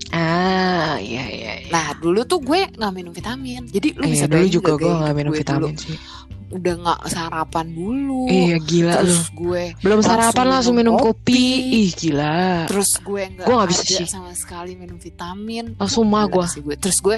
[0.10, 1.54] Ah, iya iya.
[1.60, 1.70] iya.
[1.70, 4.94] nah dulu tuh gue nggak minum vitamin jadi lu Iya, bisa dulu juga gak gue
[4.96, 5.82] nggak minum gue vitamin dulu?
[5.82, 5.98] sih.
[6.56, 9.06] Udah nggak sarapan dulu Iya gila lu.
[9.06, 11.06] terus gue Belum langsung sarapan langsung minum kopi.
[11.06, 11.44] kopi.
[11.78, 12.40] Ih gila.
[12.66, 14.06] terus gue nggak Gua nggak bisa sih.
[14.06, 17.18] sama sekali minum vitamin Langsung mah sih gue terus gue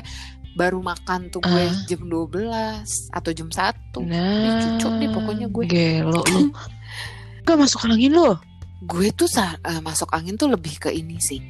[0.54, 1.86] baru makan tuh gue Ah.
[1.86, 5.64] jam 12 atau jam 1 Nah, cucuk deh pokoknya gue.
[5.66, 6.50] Gelo lu.
[7.46, 8.34] Gak masuk angin lu.
[8.80, 9.30] gue tuh
[9.64, 11.42] eh, masuk angin tuh lebih ke ini sih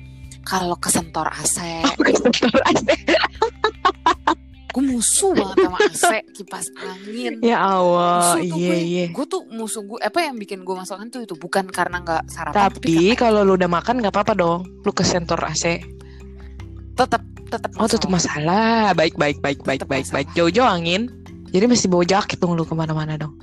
[0.42, 1.60] kalau kesentor AC
[4.78, 6.04] gue musuh banget sama AC
[6.38, 8.78] kipas angin ya tuh iya gue.
[8.78, 9.06] iya.
[9.10, 12.70] gue tuh musuh gue apa yang bikin gue masuk tuh itu bukan karena nggak sarapan
[12.70, 14.62] Tapi karena kalau lu udah makan nggak apa-apa dong.
[14.86, 15.82] Lu ke sentor AC.
[16.94, 18.94] tetap tetap Oh tetap masalah.
[18.94, 20.16] Baik baik baik baik Tetep baik masalah.
[20.22, 20.28] baik.
[20.38, 21.02] Jauh-jauh angin.
[21.50, 23.34] Jadi mesti bawa jaket dong lu ke mana-mana dong.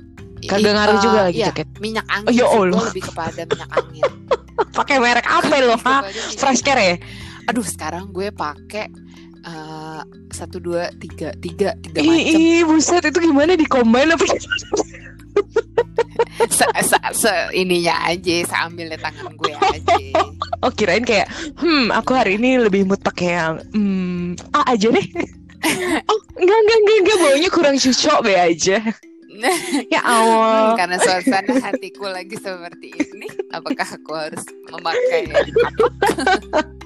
[0.45, 1.67] Kagak ngaruh eh, juga lagi iya, jaket.
[1.81, 2.83] minyak angin Oh, ya Allah.
[2.87, 4.03] lebih kepada minyak angin
[4.77, 5.75] Pakai merek apa lo?
[5.83, 5.97] Ha?
[6.37, 6.95] Fresh care ya?
[7.45, 8.89] aduh sekarang gue pakai
[9.45, 10.01] eh,
[10.33, 14.25] satu dua tiga tiga tiga macam Ih, buset itu gimana di combine apa?
[16.47, 19.95] se, se, se- ininya aja seambilnya tangan gue aja
[20.63, 21.27] Oh kirain kayak,
[21.59, 25.07] hmm aku hari ini lebih mood pakai yang hmm A aja deh.
[26.11, 28.77] oh enggak enggak enggak enggak baunya kurang cocok be aja.
[29.91, 30.79] Ya Allah.
[30.79, 34.39] karena suasana hatiku lagi seperti ini apakah aku harus
[34.71, 35.27] memakai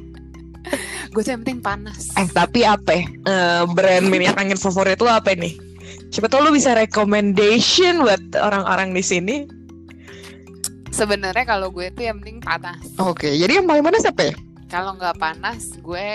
[1.13, 3.01] gue tuh yang penting panas Eh tapi apa?
[3.01, 5.55] Eh, brand minyak angin favorit lo apa nih?
[6.09, 9.35] Siapa tau lu bisa recommendation buat orang-orang di sini.
[10.89, 14.33] sebenarnya kalau gue tuh yang penting panas Oke, jadi yang paling panas apa ya?
[14.67, 16.07] kalau nggak panas gue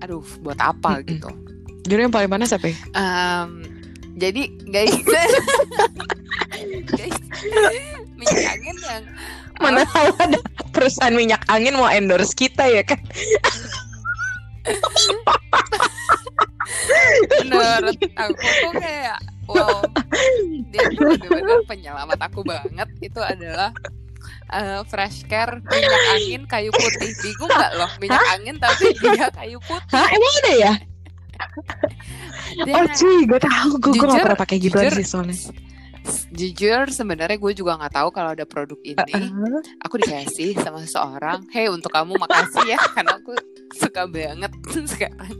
[0.00, 1.08] aduh buat apa Mm-mm.
[1.10, 1.30] gitu
[1.82, 2.76] Jadi yang paling panas apa ya?
[2.92, 3.48] Em,
[4.14, 5.34] jadi guys guys
[8.18, 9.04] minyak angin yang
[9.58, 10.38] Mana tahu ada
[10.72, 12.96] perusahaan minyak angin mau endorse kita ya kan?
[17.40, 19.18] Menurut aku tuh kayak
[19.50, 19.82] wow
[20.70, 22.88] dia benar-benar penyelamat aku banget.
[23.02, 23.74] Itu adalah
[24.54, 27.10] eh, fresh care minyak angin kayu putih.
[27.24, 29.94] Bingung nggak loh minyak angin tapi dia kayu putih.
[29.96, 30.72] Hah, emang ada ya?
[32.66, 33.70] dia Oh cuy, gue tahu.
[33.80, 35.36] Gue gue Jujur, gak pernah pakai gitu sih soalnya.
[36.30, 39.30] Jujur sebenarnya gue juga nggak tahu kalau ada produk ini
[39.82, 43.34] aku dikasih sama seseorang hey untuk kamu makasih ya karena aku
[43.76, 44.52] suka banget
[44.92, 45.34] sekarang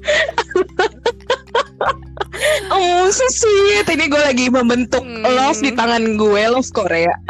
[2.72, 3.84] Oh, so sweet.
[3.84, 5.26] Ini gue lagi membentuk Hmm.
[5.26, 7.12] love di tangan gue, love Korea.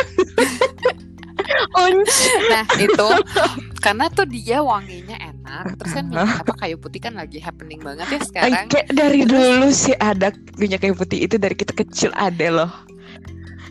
[2.50, 3.08] Nah itu
[3.82, 5.80] karena tuh dia wanginya enak.
[5.82, 8.66] Terus kan minyak apa kayu putih kan lagi happening banget ya sekarang.
[8.70, 12.70] Kayak dari dulu sih ada minyak kayu putih itu dari kita kecil ada loh.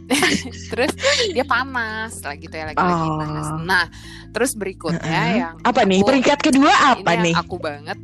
[0.72, 0.92] Terus
[1.30, 3.18] dia panas lagi tuh ya lagi Oh.
[3.18, 3.48] panas.
[3.60, 3.86] Nah
[4.30, 5.40] terus berikutnya Heeh.
[5.40, 6.02] yang Apa nih?
[6.02, 7.34] Peringkat kedua apa ini nih?
[7.34, 7.98] yang aku banget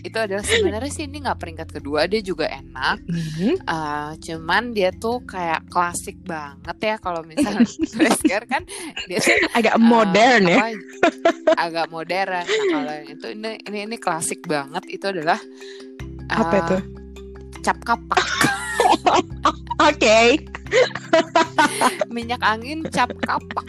[0.00, 3.62] itu adalah sebenarnya sih ini nggak peringkat kedua dia juga enak Mhm.
[3.62, 7.68] Uh, cuman dia tuh kayak klasik banget ya kalau misalnya
[8.00, 8.64] Wesker kan
[9.04, 10.56] dia tuh Agak uh, modern ya.
[10.56, 10.68] apa,
[11.54, 15.36] agak modern nah kalau yang itu ini ini ini klasik banget itu adalah
[16.28, 16.76] uh, Apa itu?
[17.60, 18.24] cap kapak
[19.88, 20.44] Oke.
[22.14, 23.66] minyak angin cap kapak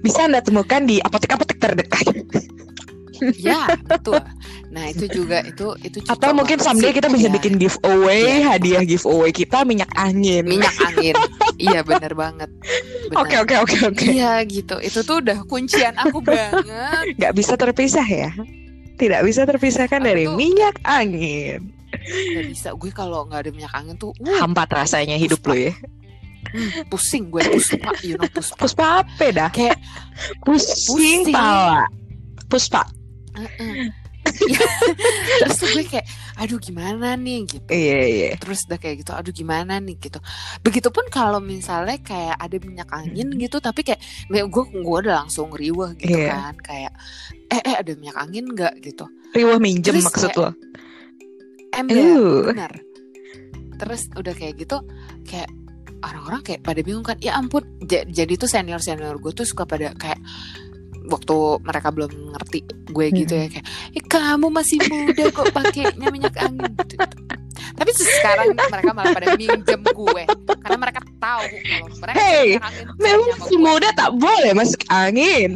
[0.00, 2.06] Bisa Anda temukan di apotek-apotek terdekat.
[3.36, 4.16] ya betul
[4.70, 8.54] nah itu juga itu itu Atau mungkin someday kita bisa Iya, bikin giveaway, Iya.
[8.54, 10.46] hadiah giveaway kita minyak angin.
[10.46, 11.12] minyak angin
[11.60, 12.48] iya bener banget.
[13.12, 14.06] Oke oke oke oke.
[14.06, 17.18] Iya gitu, itu tuh udah kuncian aku banget.
[17.18, 18.30] Gak bisa terpisah ya.
[18.94, 21.74] Tidak bisa terpisahkan Aku dari tuh- minyak angin.
[22.10, 25.72] Gak bisa, gue kalau nggak ada minyak angin tuh, uh, Hampat rasanya hidup lo ya.
[26.88, 28.56] pusing gue puspa, you know puspa.
[28.58, 29.48] Puspa apa dah?
[29.50, 29.78] Kayak,
[30.42, 31.34] Pusing Pusing.
[31.36, 31.86] pala.
[32.46, 32.82] Puspa.
[33.32, 33.86] uh-uh.
[35.40, 37.68] terus tuh gue kayak, aduh gimana nih gitu.
[37.68, 38.30] Iya iya.
[38.36, 40.18] Terus udah kayak gitu, aduh gimana nih gitu.
[40.60, 45.96] Begitupun kalau misalnya kayak ada minyak angin gitu, tapi kayak gue gue udah langsung riweh
[45.96, 46.30] gitu Iya.
[46.30, 46.92] kan, kayak
[47.48, 49.08] eh eh ada minyak angin nggak gitu.
[49.32, 50.50] Riwah minjem Terus maksud kayak- lo.
[51.72, 52.72] Ember, benar.
[53.76, 54.82] Terus udah kayak gitu,
[55.24, 55.48] kayak
[56.00, 57.64] orang-orang kayak pada bingung kan, ya ampun.
[57.84, 60.20] Ja- Jadi tuh senior senior gue tuh suka pada kayak
[61.02, 66.36] waktu mereka belum ngerti gue gitu ya kayak, eh, kamu masih muda kok pakainya minyak
[66.36, 66.96] angin gitu.
[67.70, 70.22] Tapi sekarang mereka malah pada minjem gue
[70.60, 73.64] karena mereka tahu kalau mereka Hey, angin Memang sama si gue.
[73.64, 75.50] muda tak boleh masuk angin.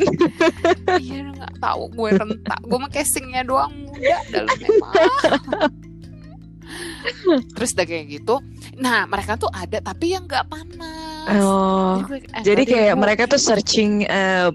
[0.96, 2.60] Iya nggak tahu gue rentak.
[2.62, 4.94] Gue mah casingnya doang muda dalamnya mah.
[7.54, 8.34] Terus udah kayak gitu.
[8.76, 11.40] Nah mereka tuh ada tapi yang nggak panas.
[11.40, 12.00] Oh.
[12.10, 14.48] eh, Jadi kayak gue- mereka tuh searching eh,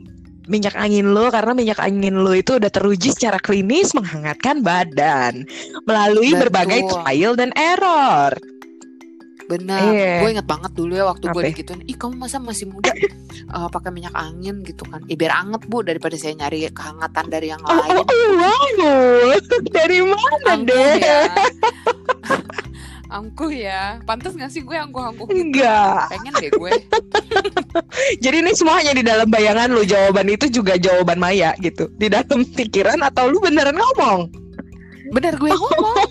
[0.50, 5.46] minyak angin lo karena minyak angin lo itu udah teruji secara klinis menghangatkan badan
[5.86, 6.42] melalui Betul.
[6.50, 8.34] berbagai trial dan error.
[9.50, 9.82] Benar.
[9.90, 10.22] Iya.
[10.22, 11.50] Gue inget banget dulu ya waktu gue Apa?
[11.50, 11.82] digituin.
[11.84, 12.94] Ih kamu masa masih muda
[13.58, 15.02] eh, pakai minyak angin gitu kan?
[15.10, 17.98] Ih, biar anget bu daripada saya nyari kehangatan dari yang Oh, lain.
[17.98, 18.30] oh, oh,
[18.78, 19.34] wow.
[19.66, 20.94] Dari mana Angkuh deh?
[21.02, 21.20] ya.
[23.10, 23.82] angkuh ya.
[24.06, 25.42] Pantas gak sih gue angkuh-angkuh gitu?
[25.42, 26.14] Enggak.
[26.14, 26.72] Pengen deh gue.
[28.22, 29.82] Jadi ini semua hanya di dalam bayangan lu.
[29.82, 31.90] Jawaban itu juga jawaban Maya gitu.
[31.98, 34.30] Di dalam pikiran atau lu beneran ngomong?
[35.10, 36.06] Bener gue ngomong.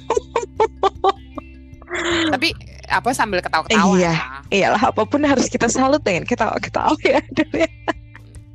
[2.35, 2.49] Tapi
[2.89, 4.13] apa sambil ketawa-ketawa Iya.
[4.13, 4.17] ya.
[4.49, 7.21] Iyalah apa pun harus kita salut dengan ketawa-ketawa ya.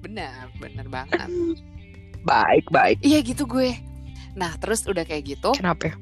[0.02, 1.30] Bener, bener banget.
[2.24, 2.98] Baik, baik.
[3.02, 3.78] Iya gitu gue.
[4.34, 5.94] Nah terus udah kayak gitu, Kenapa?
[5.94, 5.96] ya?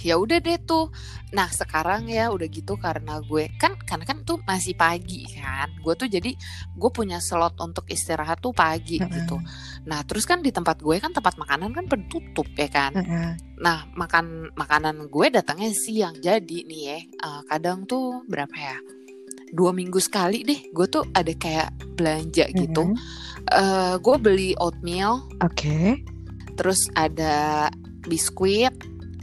[0.00, 0.88] ya udah deh tuh.
[1.30, 5.70] Nah sekarang ya udah gitu karena gue kan karena kan tuh masih pagi kan.
[5.78, 6.34] Gue tuh jadi
[6.74, 9.14] gue punya slot untuk istirahat tuh pagi Mm-mm.
[9.14, 9.36] gitu.
[9.86, 12.92] Nah terus kan di tempat gue kan tempat makanan kan pada tutup ya kan.
[12.98, 13.30] Heeh.
[13.62, 18.78] Nah makan makanan gue datangnya siang jadi nih ya eh, kadang tuh berapa ya?
[19.50, 20.70] Dua minggu sekali deh.
[20.70, 22.90] Gue tuh ada kayak belanja gitu.
[22.90, 22.96] Mhm.
[23.50, 25.98] Eh, gue beli oatmeal Oke.
[26.54, 27.66] terus ada
[28.06, 28.70] biskuit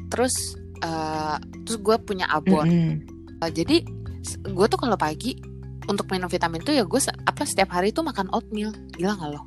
[0.10, 2.94] terus eh, terus gue punya abon Mm-mm.
[3.40, 3.86] Eh, jadi
[4.44, 5.38] gue tuh kalau pagi
[5.86, 9.32] untuk minum vitamin tuh ya gue se- apa setiap hari tuh makan oatmeal gila nggak
[9.32, 9.46] lo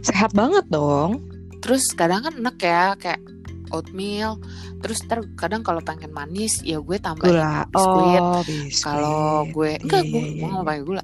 [0.00, 1.22] Sehat banget dong.
[1.58, 3.22] terus kadang kan enak ya kayak
[3.70, 4.36] oatmeal
[4.78, 7.64] terus ntar kadang kalau pengen manis ya gue tambahin Gula.
[7.64, 8.82] biskuit Oh, biskuit.
[8.82, 10.66] kalau gue enggak Iya, gue iya, nggak iya.
[10.66, 11.02] pakai gula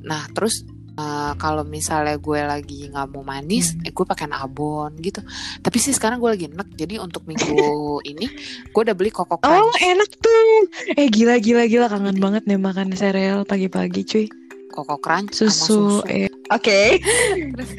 [0.00, 0.62] nah terus
[0.96, 3.84] eh, kalau misalnya gue lagi nggak mau manis Hmm.
[3.84, 5.20] eh, gue pakai abon gitu.
[5.58, 7.56] Tapi sih sekarang gue lagi enak jadi untuk minggu
[8.10, 8.26] ini
[8.66, 9.76] gue udah beli koko Oh crunch.
[9.78, 10.58] enak tuh.
[10.94, 11.86] Eh gila gila gila.
[11.86, 14.26] Kangen banget nih makan sereal pagi-pagi cuy.
[14.68, 15.64] Koko crunch sama Susu,
[16.02, 16.06] susu.
[16.06, 16.28] eh.
[16.48, 17.00] Oke.
[17.54, 17.70] Terus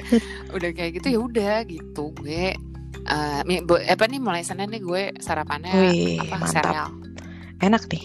[0.50, 2.54] udah kayak gitu ya udah gitu gue
[3.04, 6.52] eh, bo- apa nih mulai senin nih gue sarapannya Wih apa mantap.
[6.52, 6.90] sereal.
[7.58, 8.04] Enak nih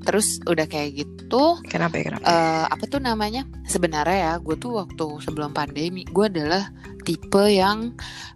[0.00, 3.44] terus udah kayak gitu Kenapa ya kenapa eh, apa tuh namanya?
[3.64, 7.92] Sebenarnya ya gue tuh waktu sebelum pandemi gue adalah tipe yang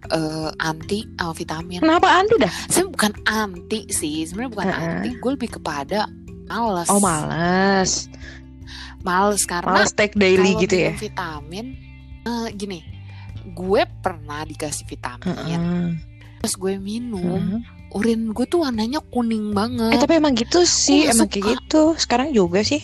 [0.08, 2.52] eh, anti sama vitamin Kenapa anti dah?
[2.68, 4.80] Sebenarnya bukan anti sih sebenarnya bukan Heeh.
[4.84, 5.10] anti.
[5.16, 6.06] Gue lebih kepada
[6.44, 6.88] males.
[6.88, 8.06] Oh males.
[9.00, 10.92] Males karena Males take daily gitu ya?
[10.96, 11.76] vitamin
[12.22, 12.80] eh, gini
[13.44, 15.88] gue pernah dikasih vitamin Heeh.
[16.40, 17.60] pas gue minum Hmm.
[17.94, 21.52] Urin gue tuh warnanya kuning banget Eh tapi emang gitu sih, emang kayak suka.
[21.56, 21.82] gitu.
[21.96, 22.82] Sekarang juga sih.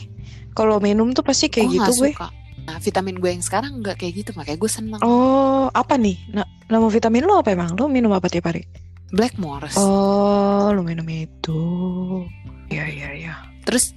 [0.51, 2.11] Kalau minum tuh pasti kayak Gue gitu gue.
[2.15, 2.31] suka.
[2.61, 5.01] Nah, vitamin gue yang sekarang nggak kayak gitu, makanya gue seneng.
[5.01, 6.15] Oh, apa nih?
[6.31, 7.75] Nah, nama vitamin lo apa emang?
[7.75, 8.63] Lo minum apa tiap hari?
[9.11, 9.75] Blackmores.
[9.75, 11.61] Oh, lo minum itu.
[12.69, 13.35] Iya, iya, iya.
[13.63, 13.91] Terus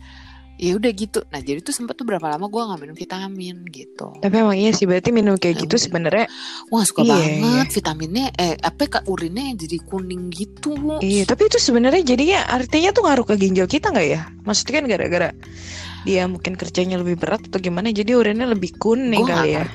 [0.61, 1.19] ya udah gitu.
[1.33, 4.13] Nah, jadi tuh sempet tuh berapa lama gue nggak minum vitamin gitu.
[4.21, 5.85] Tapi emang iya sih, berarti minum kayak gitu Emang.
[5.85, 6.25] sebenarnya.
[6.69, 10.77] Wah, suka Iya, banget vitaminnya eh apa kak urinnya jadi kuning gitu.
[11.01, 14.21] Iya, tapi itu sebenarnya jadinya artinya tuh ngaruh ke ginjal kita nggak ya?
[14.45, 15.29] Maksudnya kan gara-gara
[16.03, 19.65] dia mungkin kerjanya lebih berat atau gimana, jadi urinnya lebih kuning Gua kali ya.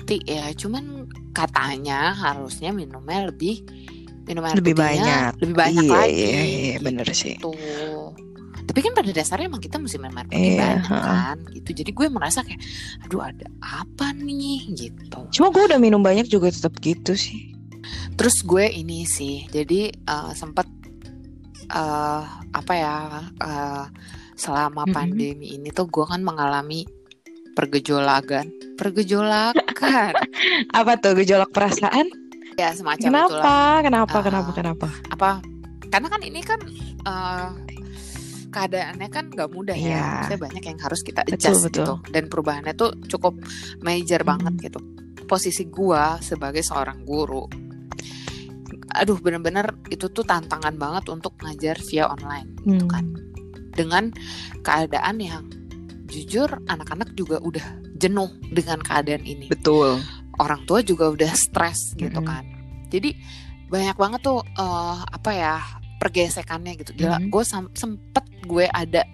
[0.00, 3.60] ngerti ya, cuman katanya harusnya minumnya lebih
[4.24, 5.30] minum air Lebih banyak.
[5.44, 6.16] lebih banyak Iya, lagi.
[6.16, 7.36] iya, iya, bener sih.
[8.62, 11.70] Tapi kan pada dasarnya emang kita mesti air putih Iya, banyak kan gitu.
[11.82, 12.60] Jadi gue merasa kayak
[13.06, 15.18] aduh ada apa nih gitu.
[15.34, 17.52] Cuma gue udah minum banyak juga tetap gitu sih.
[18.14, 20.70] Terus gue ini sih, jadi eh, sempat
[21.68, 22.22] eh,
[22.52, 22.96] apa ya
[23.42, 23.84] eh,
[24.38, 24.94] selama Mm-mm.
[24.94, 26.86] pandemi ini tuh gue kan mengalami
[27.52, 28.48] pergejolakan,
[28.80, 30.14] pergejolakan
[30.78, 32.08] Apa tuh gejolak perasaan?
[32.52, 33.28] ya semacam Kenapa?
[33.32, 33.76] itulah.
[33.80, 34.16] Kenapa?
[34.16, 34.22] Ah.
[34.24, 34.50] Kenapa?
[34.52, 34.86] Kenapa?
[35.08, 35.30] Apa?
[35.88, 36.60] Karena kan ini kan
[37.04, 37.48] eh,
[38.52, 39.88] keadaannya kan nggak mudah Iya.
[39.90, 41.72] ya, maksudnya banyak yang harus kita Betul, adjust betul.
[41.72, 43.34] gitu, dan perubahannya tuh cukup
[43.80, 44.28] major Mm.
[44.28, 44.80] banget gitu.
[45.24, 47.48] Posisi gua sebagai seorang guru
[48.92, 52.92] aduh bener-bener itu tuh tantangan banget untuk ngajar via online gitu Hmm.
[52.92, 53.04] kan
[53.72, 54.04] dengan
[54.60, 55.44] keadaan yang
[56.06, 57.64] jujur anak-anak juga udah
[57.96, 59.96] jenuh dengan keadaan ini Betul.
[60.36, 62.28] orang tua juga udah stres gitu Mm-mm.
[62.28, 62.44] kan
[62.92, 63.16] jadi
[63.72, 65.56] banyak banget tuh eh, apa ya
[66.02, 67.30] pergesekannya gitu gila Mm-mm.
[67.30, 69.06] gue sempet gue ada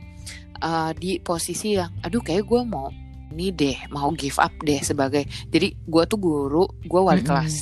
[0.59, 2.89] eh, di posisi yang aduh kayak gue mau
[3.29, 7.29] ini deh mau give up deh sebagai jadi gue tuh guru gue wali Mm-mm.
[7.29, 7.55] kelas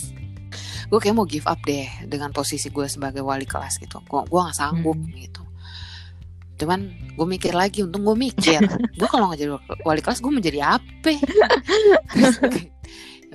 [0.86, 4.40] gue kayak mau give up deh dengan posisi gue sebagai wali kelas gitu gue gue
[4.40, 5.26] nggak sanggup Mm.
[5.26, 5.42] gitu
[6.56, 8.64] cuman gue mikir lagi untung gue mikir
[8.98, 9.50] gue kalau nggak jadi
[9.84, 11.10] wali kelas gue menjadi apa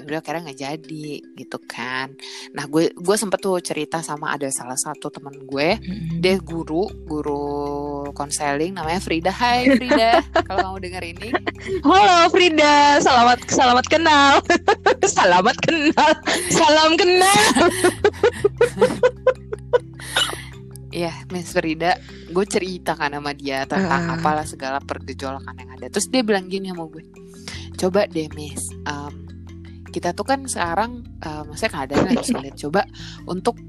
[0.04, 2.14] udah akhirnya nggak jadi gitu kan
[2.52, 6.20] nah gue gue sempet tuh cerita sama ada salah satu teman gue Mm-mm.
[6.20, 7.44] dia guru guru
[8.12, 11.30] konseling namanya Frida Hai Frida kalau kamu denger ini
[11.82, 14.42] Halo Frida, selamat selamat kenal.
[15.14, 16.12] selamat kenal.
[16.50, 17.38] Salam kenal.
[20.92, 21.96] Iya, Miss Frida,
[22.28, 24.20] gue cerita kan sama dia tentang Ah.
[24.20, 25.88] apalah segala pergejolakan yang ada.
[25.88, 27.00] Terus dia bilang gini sama gue,
[27.80, 29.31] coba deh Miss, em,
[29.92, 32.56] kita tuh kan sekarang, eh, maksudnya keadaan lagi sulit.
[32.56, 32.88] Coba
[33.28, 33.60] untuk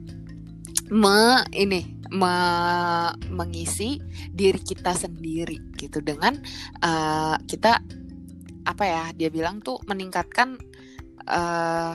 [0.93, 3.97] me ini me- mengisi
[4.31, 6.39] diri kita sendiri gitu dengan
[6.81, 7.73] eh, kita
[8.63, 9.05] apa ya?
[9.13, 10.57] Dia bilang tuh meningkatkan
[11.27, 11.95] eh,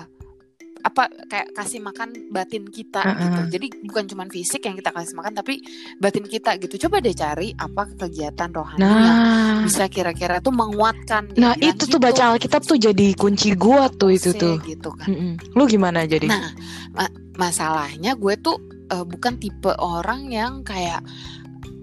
[0.83, 3.19] apa kayak kasih makan batin kita Uh-uh.
[3.21, 3.41] gitu.
[3.57, 5.61] Jadi bukan cuma fisik yang kita kasih makan tapi
[5.97, 6.87] batin kita gitu.
[6.87, 11.33] Coba deh cari apa kegiatan rohani yang Nah, bisa kira-kira tuh menguatkan.
[11.37, 12.05] Nah itu tuh gitu.
[12.07, 14.55] baca Alkitab tuh jadi kunci gua tuh itu Sih, tuh.
[14.63, 15.07] gitu kan.
[15.09, 15.33] Mm-mm.
[15.57, 16.27] Lu gimana jadi?
[16.29, 16.51] Nah,
[16.93, 18.57] ma- masalahnya gue tuh
[18.89, 21.01] eh, bukan tipe orang yang kayak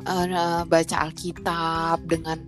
[0.04, 2.42] eh, baca Alkitab dengan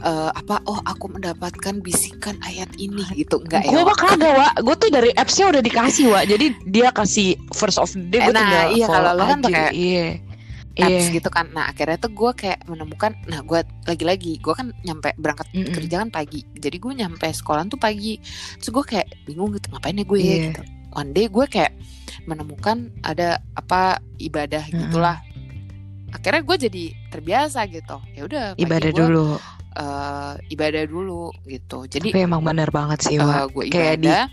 [0.00, 0.60] eh, apa?
[0.64, 3.40] Oh, aku mendapatkan bisikan ayat ini gitu.
[3.40, 3.72] Enggak ya?
[3.72, 4.52] Gue kagak, Wak.
[4.60, 6.24] Gue tuh dari appsnya udah dikasih, Wak.
[6.26, 9.70] Jadi dia kasih first of the day, gue Eh, nah, iya, kalau lo kan pakai
[9.72, 10.06] Iya.
[10.80, 11.14] apps Iya.
[11.14, 11.46] gitu kan.
[11.52, 15.74] Nah, akhirnya tuh gue kayak menemukan nah gue lagi-lagi gue kan nyampe berangkat Mm-mm.
[15.74, 16.40] kerja kan pagi.
[16.54, 18.16] Jadi gue nyampe sekolah tuh pagi.
[18.56, 20.36] Terus gue kayak bingung gitu ngapain ya gue Iya.
[20.54, 20.62] gitu.
[20.90, 21.72] One day gue kayak
[22.24, 24.88] menemukan ada apa ibadah Mm-mm.
[24.88, 25.18] gitulah.
[26.10, 27.96] Akhirnya gue jadi terbiasa gitu.
[28.14, 29.26] Ya udah Ibadah gua, dulu.
[29.72, 31.84] Eh, ibadah dulu gitu.
[31.84, 33.50] Jadi Tapi emang bener banget sih, Wak.
[33.50, 34.26] gue kayak di- ibadah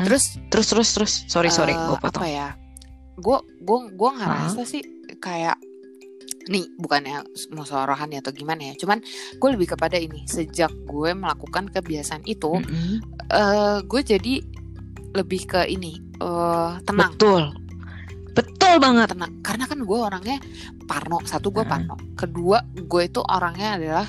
[0.00, 1.12] terus Terus, terus, terus.
[1.26, 1.72] Sorry, sorry.
[1.72, 2.24] eh, Gue apa potong.
[2.24, 2.54] ya
[3.12, 4.80] gue gue gue ngerasa sih
[5.16, 5.60] kayak
[6.44, 8.98] nih bukannya mau rohani atau gimana ya cuman
[9.32, 12.98] gue lebih kepada ini sejak gue melakukan kebiasaan itu Mm-mm.
[13.28, 14.34] eh gue jadi
[15.12, 17.52] lebih ke ini eh tenang Betul.
[18.32, 19.12] Betul banget.
[19.12, 20.38] tenang karena kan gue orangnya
[20.82, 21.70] parno satu gue Mm.
[21.70, 24.08] parno kedua gue itu orangnya adalah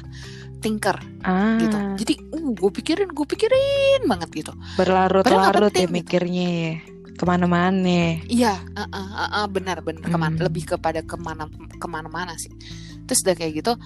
[0.63, 5.91] thinker Ah, gitu jadi uh gue pikirin gue pikirin banget gitu berlarut-larut ya gitu.
[5.91, 6.76] mikirnya ya.
[7.14, 8.18] Ke mana-mana.
[8.26, 10.49] Iya, uh, uh, uh, uh, benar benar ke mana Hmm.
[10.49, 11.45] lebih kepada ke mana
[11.78, 12.49] ke mana-mana sih.
[13.05, 13.78] Terus udah kayak gitu,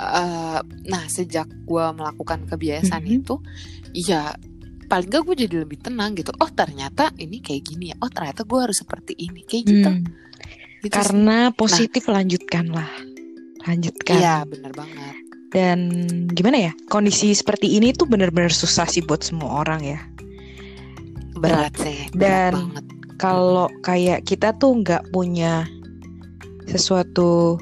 [0.00, 3.16] uh, nah sejak gua melakukan kebiasaan Mhm.
[3.20, 3.36] itu,
[3.92, 4.32] iya
[4.88, 6.32] paling gak gue jadi lebih tenang gitu.
[6.40, 8.00] Oh ternyata ini kayak gini ya.
[8.00, 9.90] Oh ternyata gue harus seperti ini kayak gitu.
[9.92, 10.04] Hmm.
[10.80, 11.04] Gitu sih.
[11.04, 12.88] Karena positif lanjutkanlah.
[13.68, 14.16] Lanjutkan.
[14.16, 15.19] Iya benar banget.
[15.50, 15.90] Dan
[16.30, 16.72] gimana ya?
[16.86, 20.00] Kondisi seperti ini tuh benar-benar susah sih buat semua orang ya.
[21.38, 22.06] Berat sih.
[22.14, 22.84] Berat Dan- banget.
[23.20, 25.68] kalau kayak kita tuh nggak punya
[26.70, 27.58] sesuatu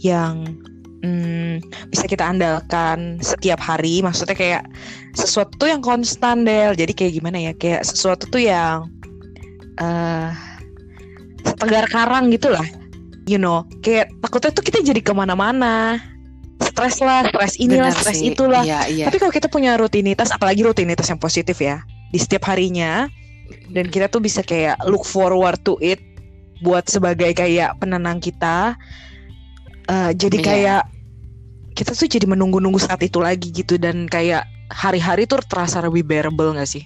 [0.00, 0.56] yang
[1.04, 1.60] hmm,
[1.92, 4.64] bisa kita andalkan setiap hari maksudnya kayak
[5.12, 8.88] sesuatu yang konstan Del jadi kayak gimana ya kayak sesuatu tuh yang
[9.80, 10.32] uh,
[11.44, 12.64] setegar karang gitu lah
[13.28, 16.00] you know kayak takutnya tuh kita jadi ke mana-mana
[16.60, 19.04] stres lah stres inilah stres itulah iya, iya.
[19.08, 21.80] tapi kalau kita punya rutinitas apalagi rutinitas yang positif ya
[22.12, 23.08] di setiap harinya
[23.72, 25.98] dan kita tuh bisa kayak look forward to it
[26.60, 28.76] buat sebagai kayak penenang kita
[29.88, 30.46] uh, jadi yeah.
[30.46, 30.82] kayak
[31.74, 36.52] kita tuh jadi menunggu-nunggu saat itu lagi gitu dan kayak hari-hari tuh terasa lebih bearable
[36.54, 36.84] gak sih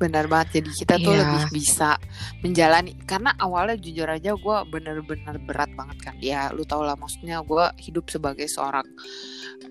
[0.00, 1.20] benar banget jadi kita tuh yeah.
[1.20, 2.00] lebih bisa
[2.40, 7.44] menjalani karena awalnya jujur aja gue bener-bener berat banget kan ya lu tau lah maksudnya
[7.44, 8.88] gue hidup sebagai seorang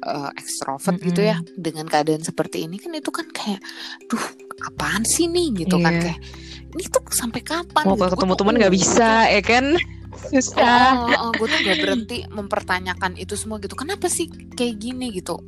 [0.06, 1.10] uh, ekstrovert mm -hmm.
[1.10, 3.60] gitu ya dengan keadaan seperti ini kan itu kan kayak
[4.06, 4.22] duh
[4.70, 5.86] apaan sih nih gitu yeah.
[5.90, 6.02] kan iya.
[6.06, 6.20] kayak
[6.70, 8.14] ini tuh sampai kapan mau gitu?
[8.14, 9.66] ketemu teman nggak bisa ya kan
[10.30, 14.28] susah oh, oh, oh gue tuh gak berhenti mempertanyakan itu semua gitu kenapa sih
[14.58, 15.40] kayak gini gitu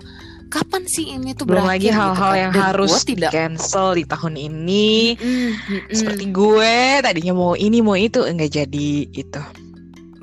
[0.52, 4.04] kapan sih ini tuh belum lagi gitu hal-hal gitu yang Dan harus tidak cancel di
[4.04, 5.52] tahun ini mm, mm,
[5.88, 5.96] mm.
[5.96, 9.42] seperti gue tadinya mau ini mau itu enggak jadi itu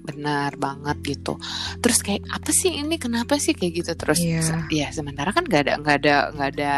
[0.04, 1.40] benar banget gitu
[1.80, 4.64] terus kayak apa sih ini kenapa sih kayak gitu terus yeah.
[4.68, 6.74] ya sementara kan nggak ada nggak ada nggak ada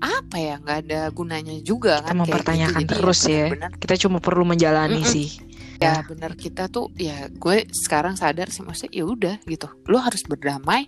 [0.00, 2.92] apa ya nggak ada gunanya juga kita kan mempertanyakan gitu.
[2.96, 3.80] terus ya, bener -bener.
[3.84, 5.12] kita cuma perlu menjalani mm -mm.
[5.12, 5.28] sih
[5.80, 10.20] ya benar kita tuh ya gue sekarang sadar sih maksudnya ya udah gitu lo harus
[10.28, 10.84] berdamai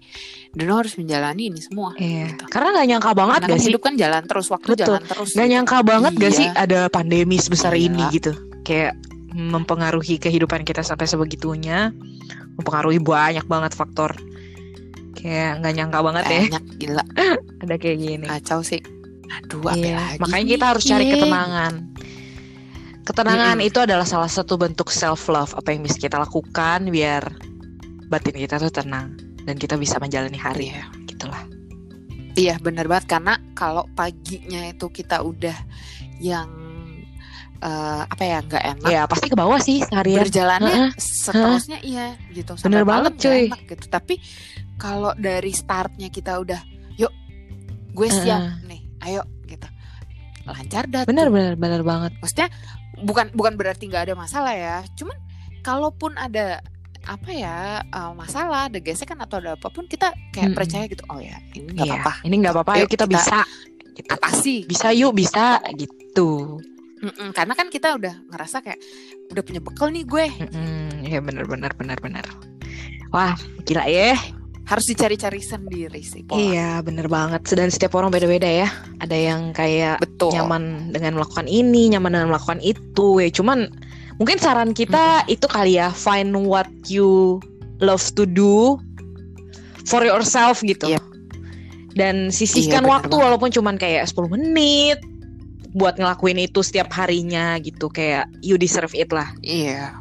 [0.53, 2.29] dan lo harus menjalani ini semua iya.
[2.29, 2.45] gitu.
[2.53, 4.85] karena nggak nyangka banget karena gak kan sih hidup kan jalan terus waktu Betul.
[4.85, 5.55] jalan terus nggak gitu.
[5.57, 6.21] nyangka banget iya.
[6.21, 7.89] gak sih ada pandemi sebesar iya.
[7.89, 8.33] ini gitu
[8.69, 8.93] kayak
[9.33, 11.89] mempengaruhi kehidupan kita sampai sebegitunya
[12.61, 14.13] mempengaruhi banyak banget faktor
[15.17, 17.05] kayak nggak nyangka banget banyak, ya banyak gila
[17.65, 18.85] ada kayak gini kacau sih
[19.33, 19.97] aduh iya.
[19.97, 21.73] lagi makanya kita harus cari ketenangan
[23.03, 23.69] Ketenangan mm -hmm.
[23.69, 27.35] itu adalah salah satu bentuk self love apa yang bisa kita lakukan biar
[28.07, 31.43] batin kita tuh tenang dan kita bisa menjalani hari ya gitulah.
[32.39, 35.57] Iya benar banget karena kalau paginya itu kita udah
[36.23, 36.49] yang
[37.59, 38.89] uh, apa ya nggak enak.
[38.91, 40.23] Ya pasti ke bawah sih seharian.
[40.23, 40.93] Berjalannya uh -huh.
[40.97, 41.91] seterusnya uh -huh.
[41.91, 42.53] iya gitu.
[42.55, 43.43] Sampai bener banget cuy.
[43.51, 43.87] Enak, gitu.
[43.91, 44.15] Tapi
[44.79, 46.61] kalau dari startnya kita udah
[46.99, 47.13] yuk
[47.93, 48.69] gue siap uh -huh.
[48.71, 48.81] nih
[49.11, 49.67] ayo gitu
[50.47, 51.03] lancar dah.
[51.07, 52.15] Bener bener bener banget.
[52.19, 52.49] Maksudnya
[53.01, 54.85] bukan bukan berarti nggak ada masalah ya.
[54.99, 55.17] Cuman
[55.65, 56.61] kalaupun ada
[57.03, 60.59] apa ya uh, masalah ada gesekan atau ada apa pun kita kayak hmm.
[60.59, 62.13] percaya gitu oh ya ini nggak iya, apa-apa.
[62.23, 62.73] ini nggak apa-apa.
[62.79, 63.39] Yuk kita, kita bisa.
[63.99, 64.09] gitu.
[64.15, 65.59] apa sih bisa yuk bisa.
[65.75, 66.31] Gitu.
[67.03, 68.79] Mm-mm, karena kan kita udah ngerasa kayak
[69.35, 70.27] udah punya bekal nih gue.
[71.03, 72.23] Iya benar benar benar benar.
[73.11, 73.35] Wah
[73.67, 74.15] gila ya
[74.73, 76.41] harus dicari-cari sendiri sih pola.
[76.41, 77.45] Iya, bener banget.
[77.53, 78.73] Dan setiap orang beda-beda ya.
[79.05, 80.33] Ada yang kayak Betul.
[80.33, 83.21] nyaman dengan melakukan ini, nyaman dengan melakukan itu.
[83.21, 83.69] Ya, cuman
[84.17, 85.35] mungkin saran kita hmm.
[85.37, 87.37] itu kali ya, find what you
[87.85, 88.81] love to do
[89.85, 90.97] for yourself gitu.
[90.97, 91.05] Yep.
[91.93, 93.25] Dan sisihkan iya, waktu banget.
[93.29, 94.99] walaupun cuman kayak 10 menit
[95.77, 99.29] buat ngelakuin itu setiap harinya gitu kayak you deserve it lah.
[99.45, 100.01] Iya.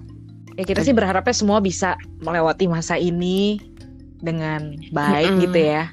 [0.55, 3.70] Ya kita sih berharapnya semua bisa melewati masa ini
[4.21, 5.43] dengan baik mm -hmm.
[5.49, 5.83] gitu ya.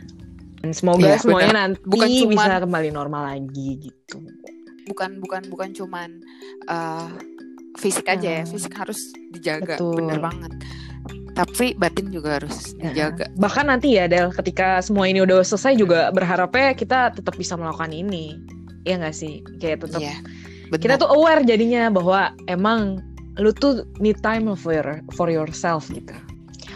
[0.58, 1.62] Dan semoga ya, semuanya bener.
[1.62, 4.18] nanti bukan cuman, bisa kembali normal lagi gitu.
[4.90, 6.08] Bukan bukan bukan cuman
[6.66, 7.08] uh,
[7.78, 8.98] fisik aja ya, fisik harus
[9.30, 10.02] dijaga, Betul.
[10.02, 10.52] bener banget.
[11.38, 13.30] Tapi batin juga harus dijaga.
[13.38, 17.94] Bahkan nanti ya Del, ketika semua ini udah selesai juga berharapnya kita tetap bisa melakukan
[17.94, 18.34] ini.
[18.82, 19.46] Iya gak sih?
[19.62, 20.18] Kayak tetap yeah,
[20.74, 22.98] kita tuh aware jadinya bahwa emang
[23.38, 26.10] lu tuh need time for your, for yourself gitu.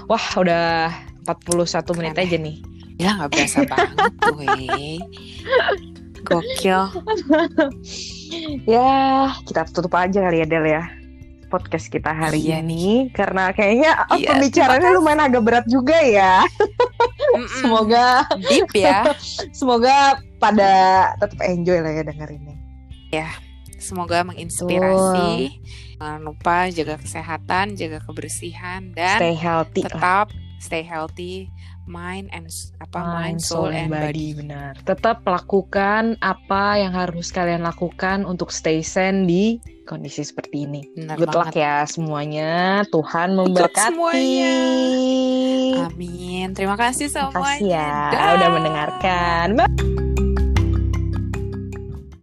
[0.07, 0.95] Wah, udah
[1.25, 2.57] 41 menit aja nih.
[2.99, 4.57] Ya nggak biasa banget gue.
[6.23, 6.83] Gokil.
[8.71, 8.93] ya,
[9.43, 11.03] kita tutup aja kali ya Del ya
[11.53, 12.65] podcast kita hari iya.
[12.65, 16.49] ini karena kayaknya oh, iya, pembicaranya lumayan agak berat juga ya.
[17.61, 19.13] semoga deep ya.
[19.61, 20.73] semoga pada
[21.21, 22.57] tetap enjoy lah ya dengerinnya.
[23.13, 23.29] Ya,
[23.77, 25.61] semoga menginspirasi.
[26.01, 31.51] Jangan lupa jaga kesehatan, jaga kebersihan dan stay healthy tetap lah stay healthy
[31.83, 32.47] mind and
[32.79, 34.07] apa mind, soul, and body.
[34.07, 34.29] body.
[34.39, 34.73] benar.
[34.87, 40.87] Tetap lakukan apa yang harus kalian lakukan untuk stay sane di kondisi seperti ini.
[40.95, 41.43] Benar good banget.
[41.43, 42.53] luck ya semuanya.
[42.87, 43.91] Tuhan memberkati.
[43.91, 44.57] semuanya.
[45.91, 46.47] amin.
[46.55, 49.47] Terima kasih semuanya terima kasih ya udah mendengarkan.
[49.59, 50.22] Bye